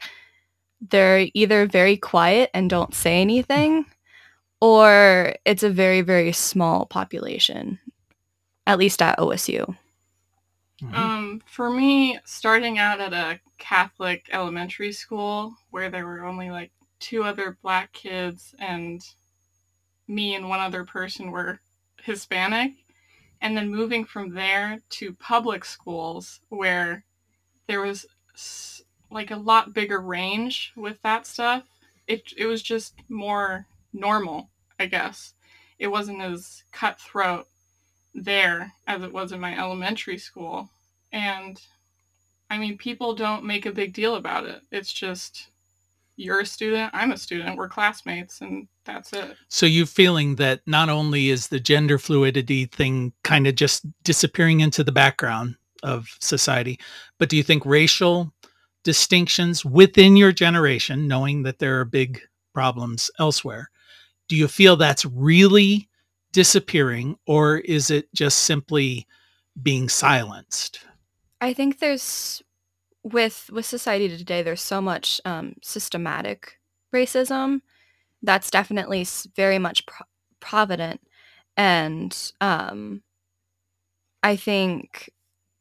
they're 0.89 1.27
either 1.35 1.67
very 1.67 1.97
quiet 1.97 2.49
and 2.55 2.67
don't 2.67 2.95
say 2.95 3.21
anything, 3.21 3.85
or 4.59 5.35
it's 5.45 5.61
a 5.61 5.69
very, 5.69 6.01
very 6.01 6.31
small 6.31 6.87
population, 6.87 7.77
at 8.65 8.79
least 8.79 9.03
at 9.03 9.19
OSU. 9.19 9.77
Mhm. 10.83 10.95
Um, 10.95 11.41
for 11.45 11.69
me, 11.69 12.19
starting 12.25 12.77
out 12.77 13.01
at 13.01 13.13
a 13.13 13.39
Catholic 13.57 14.29
elementary 14.31 14.91
school 14.91 15.55
where 15.71 15.89
there 15.89 16.05
were 16.05 16.25
only 16.25 16.51
like 16.51 16.71
two 16.99 17.23
other 17.23 17.57
black 17.61 17.93
kids 17.93 18.53
and 18.59 19.01
me 20.07 20.35
and 20.35 20.49
one 20.49 20.59
other 20.59 20.85
person 20.85 21.31
were 21.31 21.59
Hispanic, 22.01 22.73
and 23.41 23.57
then 23.57 23.69
moving 23.69 24.05
from 24.05 24.33
there 24.33 24.79
to 24.89 25.13
public 25.13 25.65
schools 25.65 26.41
where 26.49 27.05
there 27.67 27.81
was 27.81 28.05
like 29.11 29.31
a 29.31 29.37
lot 29.37 29.73
bigger 29.73 30.01
range 30.01 30.73
with 30.75 31.01
that 31.03 31.27
stuff. 31.27 31.63
It 32.07 32.33
it 32.37 32.45
was 32.47 32.63
just 32.63 32.95
more 33.09 33.67
normal, 33.93 34.49
I 34.79 34.87
guess. 34.87 35.33
It 35.79 35.87
wasn't 35.87 36.21
as 36.21 36.63
cutthroat 36.71 37.47
there 38.13 38.71
as 38.87 39.01
it 39.01 39.13
was 39.13 39.31
in 39.31 39.39
my 39.39 39.57
elementary 39.57 40.17
school. 40.17 40.69
And 41.11 41.61
I 42.49 42.57
mean, 42.57 42.77
people 42.77 43.15
don't 43.15 43.45
make 43.45 43.65
a 43.65 43.71
big 43.71 43.93
deal 43.93 44.15
about 44.15 44.45
it. 44.45 44.61
It's 44.71 44.93
just 44.93 45.47
you're 46.15 46.41
a 46.41 46.45
student, 46.45 46.91
I'm 46.93 47.11
a 47.11 47.17
student, 47.17 47.57
we're 47.57 47.67
classmates, 47.67 48.41
and 48.41 48.67
that's 48.85 49.13
it. 49.13 49.35
So 49.49 49.65
you 49.65 49.85
feeling 49.85 50.35
that 50.35 50.61
not 50.67 50.89
only 50.89 51.29
is 51.29 51.47
the 51.47 51.59
gender 51.59 51.97
fluidity 51.97 52.65
thing 52.65 53.13
kind 53.23 53.47
of 53.47 53.55
just 53.55 53.85
disappearing 54.03 54.59
into 54.59 54.83
the 54.83 54.91
background 54.91 55.55
of 55.81 56.15
society, 56.19 56.79
but 57.17 57.29
do 57.29 57.37
you 57.37 57.43
think 57.43 57.65
racial 57.65 58.31
distinctions 58.83 59.65
within 59.65 60.15
your 60.15 60.31
generation, 60.31 61.07
knowing 61.07 61.43
that 61.43 61.59
there 61.59 61.79
are 61.79 61.85
big 61.85 62.21
problems 62.53 63.09
elsewhere, 63.17 63.71
do 64.27 64.35
you 64.35 64.47
feel 64.47 64.75
that's 64.75 65.05
really 65.05 65.89
disappearing 66.33 67.17
or 67.25 67.59
is 67.59 67.89
it 67.89 68.13
just 68.13 68.39
simply 68.39 69.07
being 69.61 69.87
silenced? 69.87 70.85
I 71.39 71.53
think 71.53 71.79
there's 71.79 72.43
with 73.03 73.49
with 73.51 73.65
society 73.65 74.07
today 74.07 74.41
there's 74.41 74.61
so 74.61 74.81
much 74.81 75.19
um, 75.25 75.55
systematic 75.61 76.57
racism 76.93 77.61
that's 78.21 78.49
definitely 78.49 79.05
very 79.35 79.59
much 79.59 79.85
pro- 79.85 80.05
provident 80.39 81.01
and 81.57 82.31
um, 82.39 83.03
i 84.23 84.35
think 84.35 85.11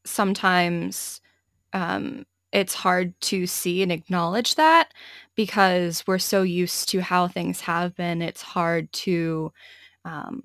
sometimes 0.04 1.20
um, 1.72 2.24
it's 2.52 2.74
hard 2.74 3.18
to 3.20 3.46
see 3.46 3.82
and 3.82 3.90
acknowledge 3.90 4.54
that 4.54 4.92
because 5.34 6.04
we're 6.06 6.18
so 6.18 6.42
used 6.42 6.88
to 6.90 7.00
how 7.00 7.26
things 7.26 7.62
have 7.62 7.94
been 7.96 8.22
it's 8.22 8.42
hard 8.42 8.92
to 8.92 9.52
um, 10.04 10.42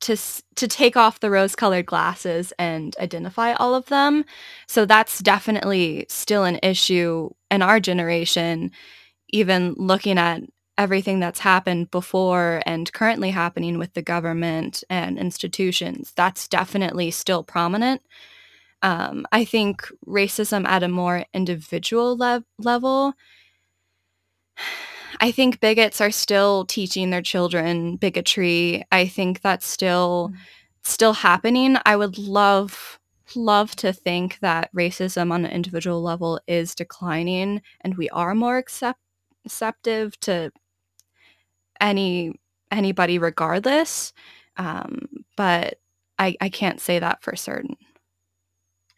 to 0.00 0.16
to 0.56 0.68
take 0.68 0.96
off 0.96 1.20
the 1.20 1.30
rose 1.30 1.54
colored 1.56 1.86
glasses 1.86 2.52
and 2.58 2.96
identify 3.00 3.52
all 3.54 3.74
of 3.74 3.86
them. 3.86 4.24
So 4.66 4.86
that's 4.86 5.20
definitely 5.20 6.06
still 6.08 6.44
an 6.44 6.58
issue 6.62 7.30
in 7.50 7.62
our 7.62 7.80
generation 7.80 8.70
even 9.30 9.74
looking 9.78 10.18
at 10.18 10.42
everything 10.78 11.20
that's 11.20 11.40
happened 11.40 11.90
before 11.90 12.62
and 12.66 12.92
currently 12.92 13.30
happening 13.30 13.78
with 13.78 13.94
the 13.94 14.02
government 14.02 14.84
and 14.90 15.18
institutions. 15.18 16.12
That's 16.16 16.48
definitely 16.48 17.10
still 17.10 17.42
prominent. 17.44 18.02
Um, 18.82 19.26
i 19.32 19.44
think 19.44 19.86
racism 20.06 20.66
at 20.66 20.82
a 20.82 20.88
more 20.88 21.24
individual 21.34 22.16
lev- 22.16 22.44
level 22.58 23.14
I 25.20 25.32
think 25.32 25.60
bigots 25.60 26.00
are 26.00 26.10
still 26.10 26.64
teaching 26.64 27.10
their 27.10 27.22
children 27.22 27.96
bigotry. 27.96 28.84
I 28.90 29.06
think 29.06 29.40
that's 29.42 29.66
still 29.66 30.30
Mm. 30.32 30.38
still 30.82 31.12
happening. 31.12 31.76
I 31.84 31.96
would 31.96 32.18
love 32.18 32.98
love 33.36 33.76
to 33.76 33.92
think 33.92 34.40
that 34.40 34.72
racism 34.74 35.30
on 35.32 35.44
an 35.44 35.52
individual 35.52 36.02
level 36.02 36.40
is 36.48 36.74
declining 36.74 37.62
and 37.82 37.96
we 37.96 38.08
are 38.10 38.34
more 38.34 38.56
accept- 38.58 38.98
receptive 39.44 40.18
to 40.20 40.50
any 41.80 42.32
anybody 42.70 43.18
regardless. 43.18 44.12
Um, 44.56 45.08
but 45.36 45.80
I, 46.18 46.36
I 46.40 46.48
can't 46.50 46.80
say 46.80 46.98
that 46.98 47.22
for 47.22 47.34
certain. 47.34 47.76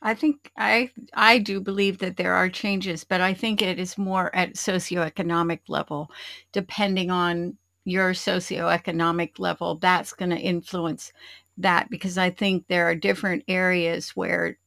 I 0.02 0.14
think 0.14 0.50
I 0.56 0.90
I 1.14 1.38
do 1.38 1.60
believe 1.60 1.98
that 1.98 2.16
there 2.16 2.34
are 2.34 2.48
changes, 2.48 3.04
but 3.04 3.20
I 3.20 3.34
think 3.34 3.62
it 3.62 3.78
is 3.78 3.96
more 3.96 4.34
at 4.34 4.54
socioeconomic 4.54 5.60
level, 5.68 6.10
depending 6.52 7.10
on 7.10 7.56
your 7.84 8.12
socioeconomic 8.12 9.38
level. 9.38 9.76
That's 9.76 10.12
going 10.12 10.30
to 10.30 10.38
influence 10.38 11.12
that 11.58 11.88
because 11.90 12.18
I 12.18 12.30
think 12.30 12.66
there 12.66 12.88
are 12.88 12.94
different 12.96 13.44
areas 13.46 14.10
where 14.10 14.58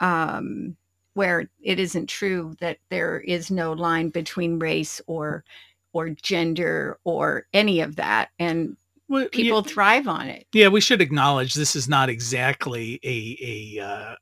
um, 0.00 0.76
where 1.14 1.50
it 1.62 1.78
isn't 1.78 2.08
true 2.08 2.54
that 2.60 2.78
there 2.90 3.20
is 3.20 3.50
no 3.50 3.72
line 3.72 4.08
between 4.08 4.58
race 4.58 5.00
or 5.06 5.44
or 5.92 6.10
gender 6.10 6.98
or 7.04 7.46
any 7.52 7.80
of 7.80 7.96
that, 7.96 8.30
and 8.38 8.76
Well, 9.08 9.22
yeah- 9.24 9.28
people 9.32 9.62
thrive 9.62 10.08
on 10.08 10.28
it. 10.28 10.46
yeah, 10.52 10.68
we 10.68 10.80
should 10.80 11.02
acknowledge 11.02 11.54
this 11.54 11.76
is 11.76 11.88
not 11.88 12.08
exactly 12.08 13.00
a 13.04 13.76
a 13.78 13.84
uh, 13.84 14.14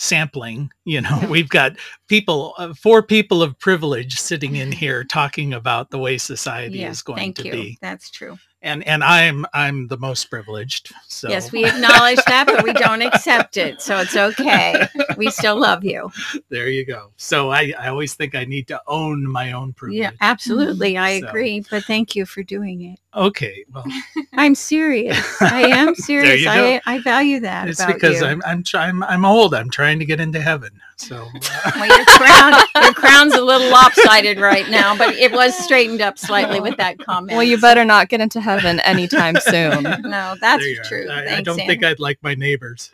sampling. 0.00 0.70
You 0.84 1.02
know, 1.02 1.22
we've 1.30 1.48
got 1.48 1.76
people, 2.08 2.54
uh, 2.58 2.74
four 2.74 3.02
people 3.02 3.42
of 3.42 3.58
privilege 3.60 4.18
sitting 4.18 4.56
in 4.56 4.72
here 4.72 5.04
talking 5.04 5.52
about 5.52 5.90
the 5.90 5.98
way 5.98 6.18
society 6.18 6.78
Yeah, 6.78 6.90
is 6.90 7.02
going 7.02 7.18
thank 7.18 7.36
to 7.36 7.44
you. 7.44 7.52
be, 7.52 7.78
That's 7.80 8.10
true. 8.10 8.38
And 8.62 8.86
and 8.86 9.02
I'm 9.02 9.46
I'm 9.54 9.86
the 9.88 9.96
most 9.96 10.26
privileged. 10.30 10.92
So 11.08 11.28
Yes, 11.28 11.50
we 11.52 11.64
acknowledge 11.64 12.22
that, 12.26 12.46
but 12.46 12.62
we 12.62 12.72
don't 12.72 13.02
accept 13.02 13.56
it. 13.56 13.80
So 13.80 13.98
it's 13.98 14.16
okay. 14.16 14.86
We 15.16 15.30
still 15.40 15.58
love 15.58 15.84
you. 15.84 16.10
there 16.50 16.68
you 16.68 16.84
go. 16.84 17.10
So 17.16 17.50
I 17.50 17.72
I 17.78 17.88
always 17.88 18.14
think 18.14 18.34
I 18.34 18.44
need 18.44 18.68
to 18.68 18.80
own 18.86 19.26
my 19.26 19.52
own 19.52 19.72
privilege. 19.72 19.98
Yeah, 20.00 20.10
absolutely. 20.20 20.98
I 20.98 21.20
So- 21.20 21.28
agree. 21.28 21.64
But 21.70 21.84
thank 21.84 22.14
you 22.14 22.26
for 22.26 22.42
doing 22.42 22.82
it. 22.82 22.98
Okay. 23.14 23.64
Well, 23.72 23.84
I'm 24.34 24.54
serious. 24.54 25.18
I 25.42 25.62
am 25.62 25.94
serious. 26.10 26.46
I, 26.46 26.80
I 26.86 26.98
value 27.00 27.40
that. 27.40 27.68
it's 27.68 27.84
because 27.84 28.20
you. 28.20 28.26
I'm 28.26 28.42
I'm 28.74 29.02
I'm 29.02 29.24
old. 29.24 29.54
I'm 29.54 29.70
trying 29.70 29.98
to 29.98 30.04
get 30.04 30.20
into 30.20 30.40
heaven. 30.40 30.70
So. 31.00 31.26
uh, 31.34 31.70
Well, 31.76 31.86
your 31.96 32.04
crown, 32.04 32.52
your 32.82 32.92
crown's 32.94 33.34
a 33.34 33.40
little 33.40 33.70
lopsided 33.70 34.38
right 34.38 34.68
now, 34.68 34.96
but 34.96 35.14
it 35.14 35.32
was 35.32 35.56
straightened 35.64 36.00
up 36.02 36.18
slightly 36.18 36.60
with 36.60 36.76
that 36.76 36.98
comment. 36.98 37.32
Well, 37.36 37.42
you 37.42 37.58
better 37.60 37.84
not 37.84 38.08
get 38.08 38.20
into 38.20 38.40
heaven 38.40 38.80
anytime 38.80 39.36
soon. 39.40 39.82
No, 40.02 40.34
that's 40.40 40.62
There 40.62 40.68
you 40.68 40.80
are. 40.80 40.84
true. 40.84 41.08
I, 41.10 41.36
I 41.36 41.40
don't 41.40 41.58
Ann. 41.60 41.66
think 41.66 41.84
I'd 41.84 42.00
like 42.00 42.18
my 42.22 42.34
neighbors. 42.34 42.90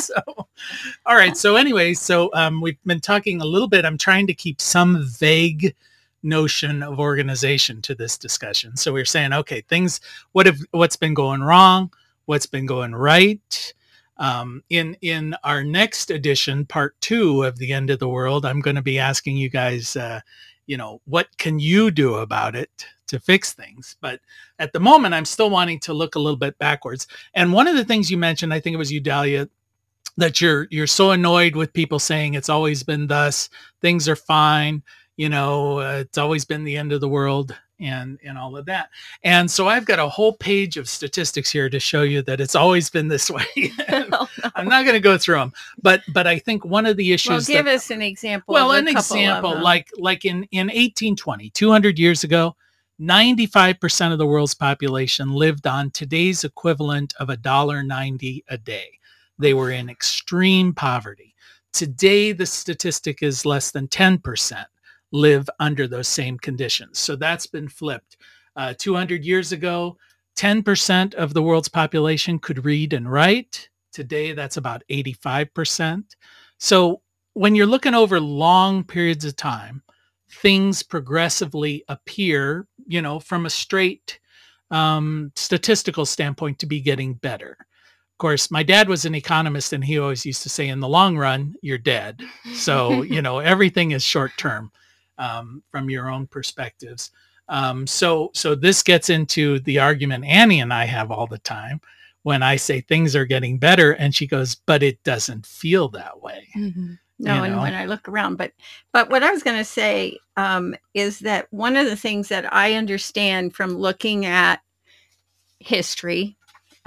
so, 0.00 0.14
all 1.06 1.16
right. 1.16 1.36
So, 1.36 1.56
anyway, 1.56 1.94
so 1.94 2.30
um, 2.34 2.60
we've 2.60 2.82
been 2.84 3.00
talking 3.00 3.40
a 3.40 3.44
little 3.44 3.68
bit. 3.68 3.84
I'm 3.84 3.98
trying 3.98 4.26
to 4.28 4.34
keep 4.34 4.60
some 4.60 5.04
vague 5.06 5.74
notion 6.22 6.82
of 6.82 6.98
organization 6.98 7.80
to 7.82 7.94
this 7.94 8.16
discussion. 8.18 8.76
So 8.76 8.92
we're 8.92 9.04
saying, 9.04 9.32
okay, 9.32 9.60
things. 9.62 10.00
What 10.32 10.46
have 10.46 10.58
what's 10.72 10.96
been 10.96 11.14
going 11.14 11.42
wrong? 11.42 11.92
What's 12.26 12.46
been 12.46 12.66
going 12.66 12.94
right? 12.94 13.74
Um, 14.18 14.62
in 14.68 14.96
in 15.00 15.34
our 15.44 15.62
next 15.62 16.10
edition, 16.10 16.66
part 16.66 17.00
two 17.00 17.44
of 17.44 17.58
the 17.58 17.72
end 17.72 17.90
of 17.90 17.98
the 17.98 18.08
world, 18.08 18.44
I'm 18.44 18.60
going 18.60 18.76
to 18.76 18.82
be 18.82 18.98
asking 18.98 19.36
you 19.36 19.48
guys, 19.48 19.96
uh, 19.96 20.20
you 20.66 20.76
know, 20.76 21.00
what 21.04 21.28
can 21.38 21.58
you 21.58 21.90
do 21.90 22.14
about 22.16 22.56
it 22.56 22.70
to 23.08 23.20
fix 23.20 23.52
things? 23.52 23.96
But 24.00 24.20
at 24.58 24.72
the 24.72 24.80
moment, 24.80 25.14
I'm 25.14 25.24
still 25.24 25.50
wanting 25.50 25.80
to 25.80 25.94
look 25.94 26.14
a 26.14 26.18
little 26.18 26.36
bit 26.36 26.58
backwards. 26.58 27.06
And 27.34 27.52
one 27.52 27.68
of 27.68 27.76
the 27.76 27.84
things 27.84 28.10
you 28.10 28.18
mentioned, 28.18 28.52
I 28.52 28.60
think 28.60 28.74
it 28.74 28.78
was 28.78 28.92
you, 28.92 29.00
Dahlia, 29.00 29.48
that 30.16 30.40
you're 30.40 30.66
you're 30.70 30.88
so 30.88 31.12
annoyed 31.12 31.54
with 31.54 31.72
people 31.72 31.98
saying 32.00 32.34
it's 32.34 32.48
always 32.48 32.82
been 32.82 33.06
thus, 33.06 33.48
things 33.80 34.08
are 34.08 34.16
fine, 34.16 34.82
you 35.18 35.28
know, 35.28 35.80
uh, 35.80 35.98
it's 36.06 36.16
always 36.16 36.44
been 36.46 36.62
the 36.64 36.76
end 36.76 36.92
of 36.92 37.00
the 37.00 37.08
world, 37.08 37.54
and 37.80 38.18
and 38.24 38.38
all 38.38 38.56
of 38.56 38.64
that. 38.66 38.88
And 39.24 39.50
so 39.50 39.66
I've 39.68 39.84
got 39.84 39.98
a 39.98 40.08
whole 40.08 40.32
page 40.34 40.76
of 40.76 40.88
statistics 40.88 41.50
here 41.50 41.68
to 41.68 41.80
show 41.80 42.02
you 42.02 42.22
that 42.22 42.40
it's 42.40 42.54
always 42.54 42.88
been 42.88 43.08
this 43.08 43.28
way. 43.38 43.44
Oh, 43.90 44.28
no. 44.42 44.50
I'm 44.54 44.68
not 44.68 44.84
going 44.84 44.94
to 44.94 45.00
go 45.00 45.18
through 45.18 45.38
them, 45.38 45.52
but 45.82 46.02
but 46.12 46.26
I 46.26 46.38
think 46.38 46.64
one 46.64 46.86
of 46.86 46.96
the 46.96 47.12
issues 47.12 47.30
Well, 47.30 47.40
give 47.58 47.64
that 47.66 47.74
us 47.74 47.90
an 47.90 48.00
example. 48.00 48.54
well, 48.54 48.70
an 48.72 48.86
example 48.88 49.60
like 49.60 49.88
like 49.98 50.24
in 50.24 50.44
in 50.52 50.68
1820, 50.68 51.50
200 51.50 51.98
years 51.98 52.22
ago, 52.24 52.54
95% 53.00 54.12
of 54.12 54.18
the 54.18 54.26
world's 54.26 54.54
population 54.54 55.30
lived 55.32 55.66
on 55.66 55.90
today's 55.90 56.44
equivalent 56.44 57.14
of 57.18 57.28
a 57.28 57.36
dollar 57.36 57.82
90 57.82 58.44
a 58.48 58.56
day. 58.58 58.98
They 59.38 59.52
were 59.54 59.70
in 59.72 59.90
extreme 59.90 60.72
poverty. 60.72 61.34
Today 61.72 62.32
the 62.32 62.46
statistic 62.46 63.22
is 63.22 63.44
less 63.46 63.70
than 63.72 63.88
10% 63.88 64.64
live 65.12 65.48
under 65.60 65.86
those 65.86 66.08
same 66.08 66.38
conditions. 66.38 66.98
So 66.98 67.16
that's 67.16 67.46
been 67.46 67.68
flipped. 67.68 68.16
Uh, 68.56 68.74
200 68.76 69.24
years 69.24 69.52
ago, 69.52 69.96
10% 70.36 71.14
of 71.14 71.34
the 71.34 71.42
world's 71.42 71.68
population 71.68 72.38
could 72.38 72.64
read 72.64 72.92
and 72.92 73.10
write. 73.10 73.68
Today, 73.92 74.32
that's 74.32 74.56
about 74.56 74.82
85%. 74.90 76.04
So 76.58 77.02
when 77.34 77.54
you're 77.54 77.66
looking 77.66 77.94
over 77.94 78.20
long 78.20 78.84
periods 78.84 79.24
of 79.24 79.36
time, 79.36 79.82
things 80.30 80.82
progressively 80.82 81.84
appear, 81.88 82.66
you 82.86 83.00
know, 83.00 83.18
from 83.18 83.46
a 83.46 83.50
straight 83.50 84.20
um, 84.70 85.32
statistical 85.34 86.04
standpoint 86.04 86.58
to 86.58 86.66
be 86.66 86.80
getting 86.80 87.14
better. 87.14 87.56
Of 87.60 88.18
course, 88.18 88.50
my 88.50 88.62
dad 88.62 88.88
was 88.88 89.04
an 89.04 89.14
economist 89.14 89.72
and 89.72 89.82
he 89.82 89.98
always 89.98 90.26
used 90.26 90.42
to 90.42 90.48
say, 90.48 90.68
in 90.68 90.80
the 90.80 90.88
long 90.88 91.16
run, 91.16 91.54
you're 91.62 91.78
dead. 91.78 92.20
So, 92.52 93.02
you 93.02 93.22
know, 93.22 93.38
everything 93.38 93.92
is 93.92 94.04
short 94.04 94.32
term 94.36 94.70
um, 95.18 95.62
from 95.70 95.90
your 95.90 96.10
own 96.10 96.26
perspectives. 96.26 97.10
Um, 97.48 97.86
so, 97.86 98.30
so 98.34 98.54
this 98.54 98.82
gets 98.82 99.10
into 99.10 99.58
the 99.60 99.78
argument 99.78 100.24
Annie 100.24 100.60
and 100.60 100.72
I 100.72 100.84
have 100.84 101.10
all 101.10 101.26
the 101.26 101.38
time 101.38 101.80
when 102.22 102.42
I 102.42 102.56
say 102.56 102.80
things 102.80 103.16
are 103.16 103.24
getting 103.24 103.58
better, 103.58 103.92
and 103.92 104.14
she 104.14 104.26
goes, 104.26 104.54
"But 104.54 104.82
it 104.82 105.02
doesn't 105.02 105.46
feel 105.46 105.88
that 105.90 106.20
way." 106.20 106.48
Mm-hmm. 106.56 106.94
No, 107.20 107.36
You 107.36 107.42
and 107.44 107.60
when 107.60 107.74
I 107.74 107.86
look 107.86 108.08
around, 108.08 108.36
but 108.36 108.52
but 108.92 109.10
what 109.10 109.22
I 109.22 109.30
was 109.30 109.42
going 109.42 109.56
to 109.56 109.64
say 109.64 110.18
um, 110.36 110.74
is 110.94 111.20
that 111.20 111.46
one 111.50 111.76
of 111.76 111.86
the 111.86 111.96
things 111.96 112.28
that 112.28 112.52
I 112.52 112.74
understand 112.74 113.54
from 113.54 113.76
looking 113.76 114.26
at 114.26 114.60
history, 115.58 116.36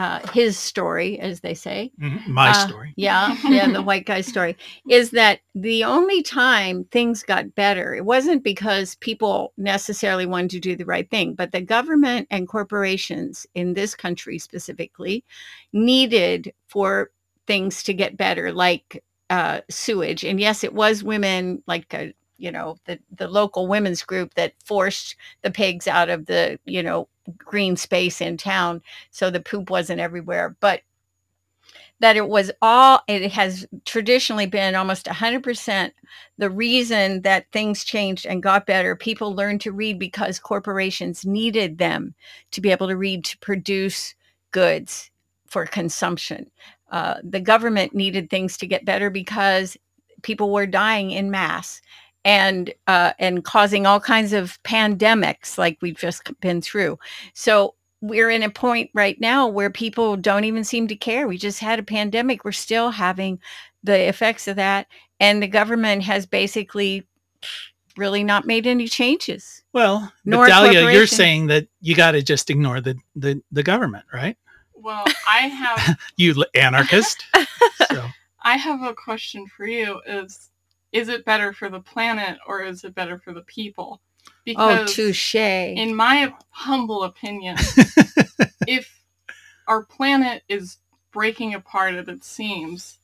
uh, 0.01 0.19
his 0.33 0.57
story, 0.57 1.19
as 1.19 1.41
they 1.41 1.53
say, 1.53 1.91
Mhm, 2.01 2.27
My 2.27 2.49
Uh, 2.49 2.53
story. 2.53 2.93
yeah, 2.97 3.35
yeah, 3.45 3.67
the 3.67 3.83
white 3.83 4.05
guy 4.05 4.21
story 4.21 4.55
is 4.89 5.11
that 5.11 5.41
the 5.53 5.83
only 5.83 6.23
time 6.23 6.85
things 6.85 7.23
got 7.23 7.53
better, 7.55 7.93
it 7.93 8.05
wasn't 8.05 8.43
because 8.43 8.95
people 8.95 9.53
necessarily 9.57 10.25
wanted 10.25 10.49
to 10.51 10.59
do 10.59 10.75
the 10.75 10.85
right 10.85 11.09
thing, 11.11 11.35
but 11.35 11.51
the 11.51 11.61
government 11.61 12.27
and 12.31 12.47
corporations 12.47 13.45
in 13.53 13.73
this 13.75 13.93
country 13.95 14.39
specifically 14.39 15.23
needed 15.73 16.51
for 16.67 17.11
things 17.47 17.83
to 17.83 17.93
get 17.93 18.17
better, 18.17 18.51
like 18.51 19.03
uh, 19.29 19.61
sewage. 19.69 20.23
And 20.25 20.39
yes, 20.39 20.63
it 20.63 20.73
was 20.73 21.03
women, 21.03 21.61
like 21.67 21.93
uh 21.93 22.07
you 22.41 22.51
know, 22.51 22.77
the 22.85 22.99
the 23.15 23.27
local 23.27 23.67
women's 23.67 24.03
group 24.03 24.33
that 24.35 24.53
forced 24.65 25.15
the 25.43 25.51
pigs 25.51 25.87
out 25.87 26.09
of 26.09 26.25
the 26.25 26.59
you 26.65 26.83
know 26.83 27.07
green 27.37 27.77
space 27.77 28.19
in 28.21 28.37
town, 28.37 28.81
so 29.11 29.29
the 29.29 29.39
poop 29.39 29.69
wasn't 29.69 30.01
everywhere, 30.01 30.55
but 30.59 30.81
that 31.99 32.17
it 32.17 32.27
was 32.27 32.51
all 32.63 33.01
it 33.07 33.31
has 33.31 33.65
traditionally 33.85 34.47
been 34.47 34.73
almost 34.73 35.05
100% 35.05 35.91
the 36.39 36.49
reason 36.49 37.21
that 37.21 37.45
things 37.51 37.83
changed 37.83 38.25
and 38.25 38.41
got 38.41 38.65
better. 38.65 38.95
People 38.95 39.35
learned 39.35 39.61
to 39.61 39.71
read 39.71 39.99
because 39.99 40.39
corporations 40.39 41.25
needed 41.25 41.77
them 41.77 42.15
to 42.51 42.59
be 42.59 42.71
able 42.71 42.87
to 42.87 42.97
read 42.97 43.23
to 43.25 43.37
produce 43.37 44.15
goods 44.49 45.11
for 45.47 45.65
consumption. 45.67 46.49
Uh, 46.91 47.15
the 47.23 47.39
government 47.39 47.93
needed 47.93 48.29
things 48.29 48.57
to 48.57 48.67
get 48.67 48.83
better 48.83 49.11
because 49.11 49.77
people 50.23 50.51
were 50.51 50.65
dying 50.65 51.11
in 51.11 51.29
mass 51.29 51.81
and 52.23 52.73
uh, 52.87 53.13
and 53.19 53.43
causing 53.43 53.85
all 53.85 53.99
kinds 53.99 54.33
of 54.33 54.61
pandemics 54.63 55.57
like 55.57 55.77
we've 55.81 55.97
just 55.97 56.31
been 56.39 56.61
through 56.61 56.97
so 57.33 57.75
we're 58.01 58.31
in 58.31 58.43
a 58.43 58.49
point 58.49 58.89
right 58.93 59.19
now 59.21 59.47
where 59.47 59.69
people 59.69 60.17
don't 60.17 60.43
even 60.43 60.63
seem 60.63 60.87
to 60.87 60.95
care. 60.95 61.27
We 61.27 61.37
just 61.37 61.59
had 61.59 61.77
a 61.79 61.83
pandemic. 61.83 62.43
We're 62.43 62.51
still 62.51 62.89
having 62.89 63.39
the 63.83 64.07
effects 64.07 64.47
of 64.47 64.55
that. 64.55 64.87
And 65.19 65.41
the 65.41 65.47
government 65.47 66.03
has 66.03 66.25
basically 66.25 67.07
really 67.97 68.23
not 68.23 68.47
made 68.47 68.65
any 68.65 68.87
changes. 68.87 69.63
Well, 69.73 70.11
Nor 70.25 70.47
Dahlia, 70.47 70.91
you're 70.91 71.07
saying 71.07 71.47
that 71.47 71.67
you 71.79 71.95
got 71.95 72.11
to 72.11 72.23
just 72.23 72.49
ignore 72.49 72.81
the, 72.81 72.97
the 73.15 73.41
the 73.51 73.63
government, 73.63 74.05
right? 74.11 74.37
Well, 74.73 75.05
I 75.29 75.41
have 75.41 75.99
You 76.17 76.43
anarchist. 76.55 77.23
so, 77.91 78.07
I 78.43 78.57
have 78.57 78.81
a 78.81 78.95
question 78.95 79.45
for 79.55 79.67
you 79.67 80.01
is 80.07 80.49
is 80.91 81.09
it 81.09 81.25
better 81.25 81.53
for 81.53 81.69
the 81.69 81.79
planet 81.79 82.37
or 82.47 82.61
is 82.61 82.83
it 82.83 82.95
better 82.95 83.17
for 83.17 83.33
the 83.33 83.43
people? 83.43 84.01
Oh, 84.55 84.85
touche. 84.85 85.35
in 85.35 85.95
my 85.95 86.33
humble 86.49 87.03
opinion, 87.03 87.57
if 88.67 89.03
our 89.67 89.83
planet 89.83 90.43
is 90.49 90.77
breaking 91.11 91.53
apart 91.53 91.93
at 91.93 92.09
its 92.09 92.27
seams, 92.27 92.99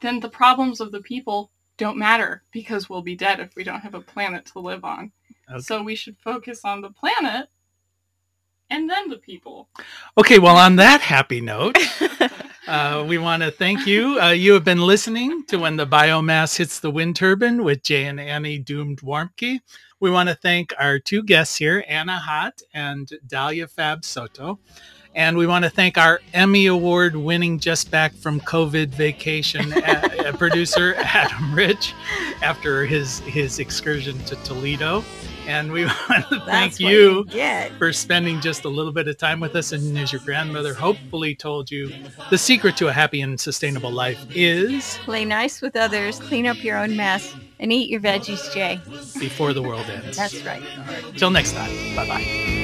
then 0.00 0.20
the 0.20 0.28
problems 0.28 0.80
of 0.80 0.92
the 0.92 1.00
people 1.00 1.50
don't 1.76 1.96
matter 1.96 2.42
because 2.52 2.88
we'll 2.88 3.02
be 3.02 3.16
dead 3.16 3.40
if 3.40 3.54
we 3.56 3.64
don't 3.64 3.80
have 3.80 3.94
a 3.94 4.00
planet 4.00 4.46
to 4.46 4.58
live 4.60 4.84
on. 4.84 5.12
Okay. 5.50 5.60
So 5.60 5.82
we 5.82 5.94
should 5.94 6.16
focus 6.18 6.60
on 6.64 6.80
the 6.80 6.90
planet 6.90 7.48
and 8.70 8.88
then 8.88 9.08
the 9.08 9.18
people. 9.18 9.68
okay. 10.18 10.38
Well, 10.38 10.56
on 10.56 10.76
that 10.76 11.00
happy 11.00 11.40
note, 11.40 11.76
uh, 12.66 13.04
we 13.06 13.18
want 13.18 13.42
to 13.42 13.50
thank 13.50 13.86
you. 13.86 14.20
Uh, 14.20 14.30
you 14.30 14.54
have 14.54 14.64
been 14.64 14.80
listening 14.80 15.44
to 15.46 15.58
When 15.58 15.76
the 15.76 15.86
Biomass 15.86 16.56
Hits 16.56 16.80
the 16.80 16.90
Wind 16.90 17.16
Turbine 17.16 17.62
with 17.62 17.82
Jay 17.82 18.06
and 18.06 18.18
Annie 18.18 18.58
Doomed 18.58 19.00
Warmke. 19.00 19.60
We 20.00 20.10
want 20.10 20.28
to 20.30 20.34
thank 20.34 20.72
our 20.78 20.98
two 20.98 21.22
guests 21.22 21.56
here, 21.56 21.84
Anna 21.88 22.20
Hott 22.26 22.62
and 22.72 23.10
Dahlia 23.26 23.68
Fab 23.68 24.04
Soto. 24.04 24.58
And 25.14 25.36
we 25.36 25.46
want 25.46 25.64
to 25.64 25.70
thank 25.70 25.96
our 25.98 26.20
Emmy 26.32 26.66
Award 26.66 27.14
winning 27.14 27.58
just 27.58 27.90
back 27.90 28.12
from 28.14 28.40
COVID 28.40 28.88
vacation 28.88 29.72
uh, 29.72 30.32
producer, 30.38 30.94
Adam 30.96 31.54
Rich, 31.54 31.94
after 32.42 32.84
his, 32.86 33.20
his 33.20 33.58
excursion 33.58 34.18
to 34.24 34.36
Toledo. 34.36 35.04
And 35.46 35.72
we 35.72 35.84
want 36.08 36.28
to 36.30 36.40
thank 36.46 36.72
what 36.72 36.80
you 36.80 37.26
for 37.78 37.92
spending 37.92 38.40
just 38.40 38.64
a 38.64 38.68
little 38.68 38.92
bit 38.92 39.08
of 39.08 39.18
time 39.18 39.40
with 39.40 39.54
us. 39.54 39.72
And 39.72 39.96
as 39.98 40.12
your 40.12 40.20
grandmother 40.24 40.74
hopefully 40.74 41.34
told 41.34 41.70
you, 41.70 41.90
the 42.30 42.38
secret 42.38 42.76
to 42.78 42.88
a 42.88 42.92
happy 42.92 43.20
and 43.20 43.38
sustainable 43.38 43.92
life 43.92 44.26
is 44.34 44.98
Play 45.04 45.24
nice 45.24 45.60
with 45.60 45.76
others, 45.76 46.18
clean 46.18 46.46
up 46.46 46.62
your 46.64 46.78
own 46.78 46.96
mess, 46.96 47.34
and 47.60 47.72
eat 47.72 47.90
your 47.90 48.00
veggies, 48.00 48.52
Jay. 48.54 48.80
before 49.20 49.52
the 49.52 49.62
world 49.62 49.88
ends. 49.88 50.16
That's 50.16 50.44
right. 50.44 50.62
Till 51.16 51.30
next 51.30 51.52
time. 51.52 51.70
Bye 51.96 52.08
bye. 52.08 52.63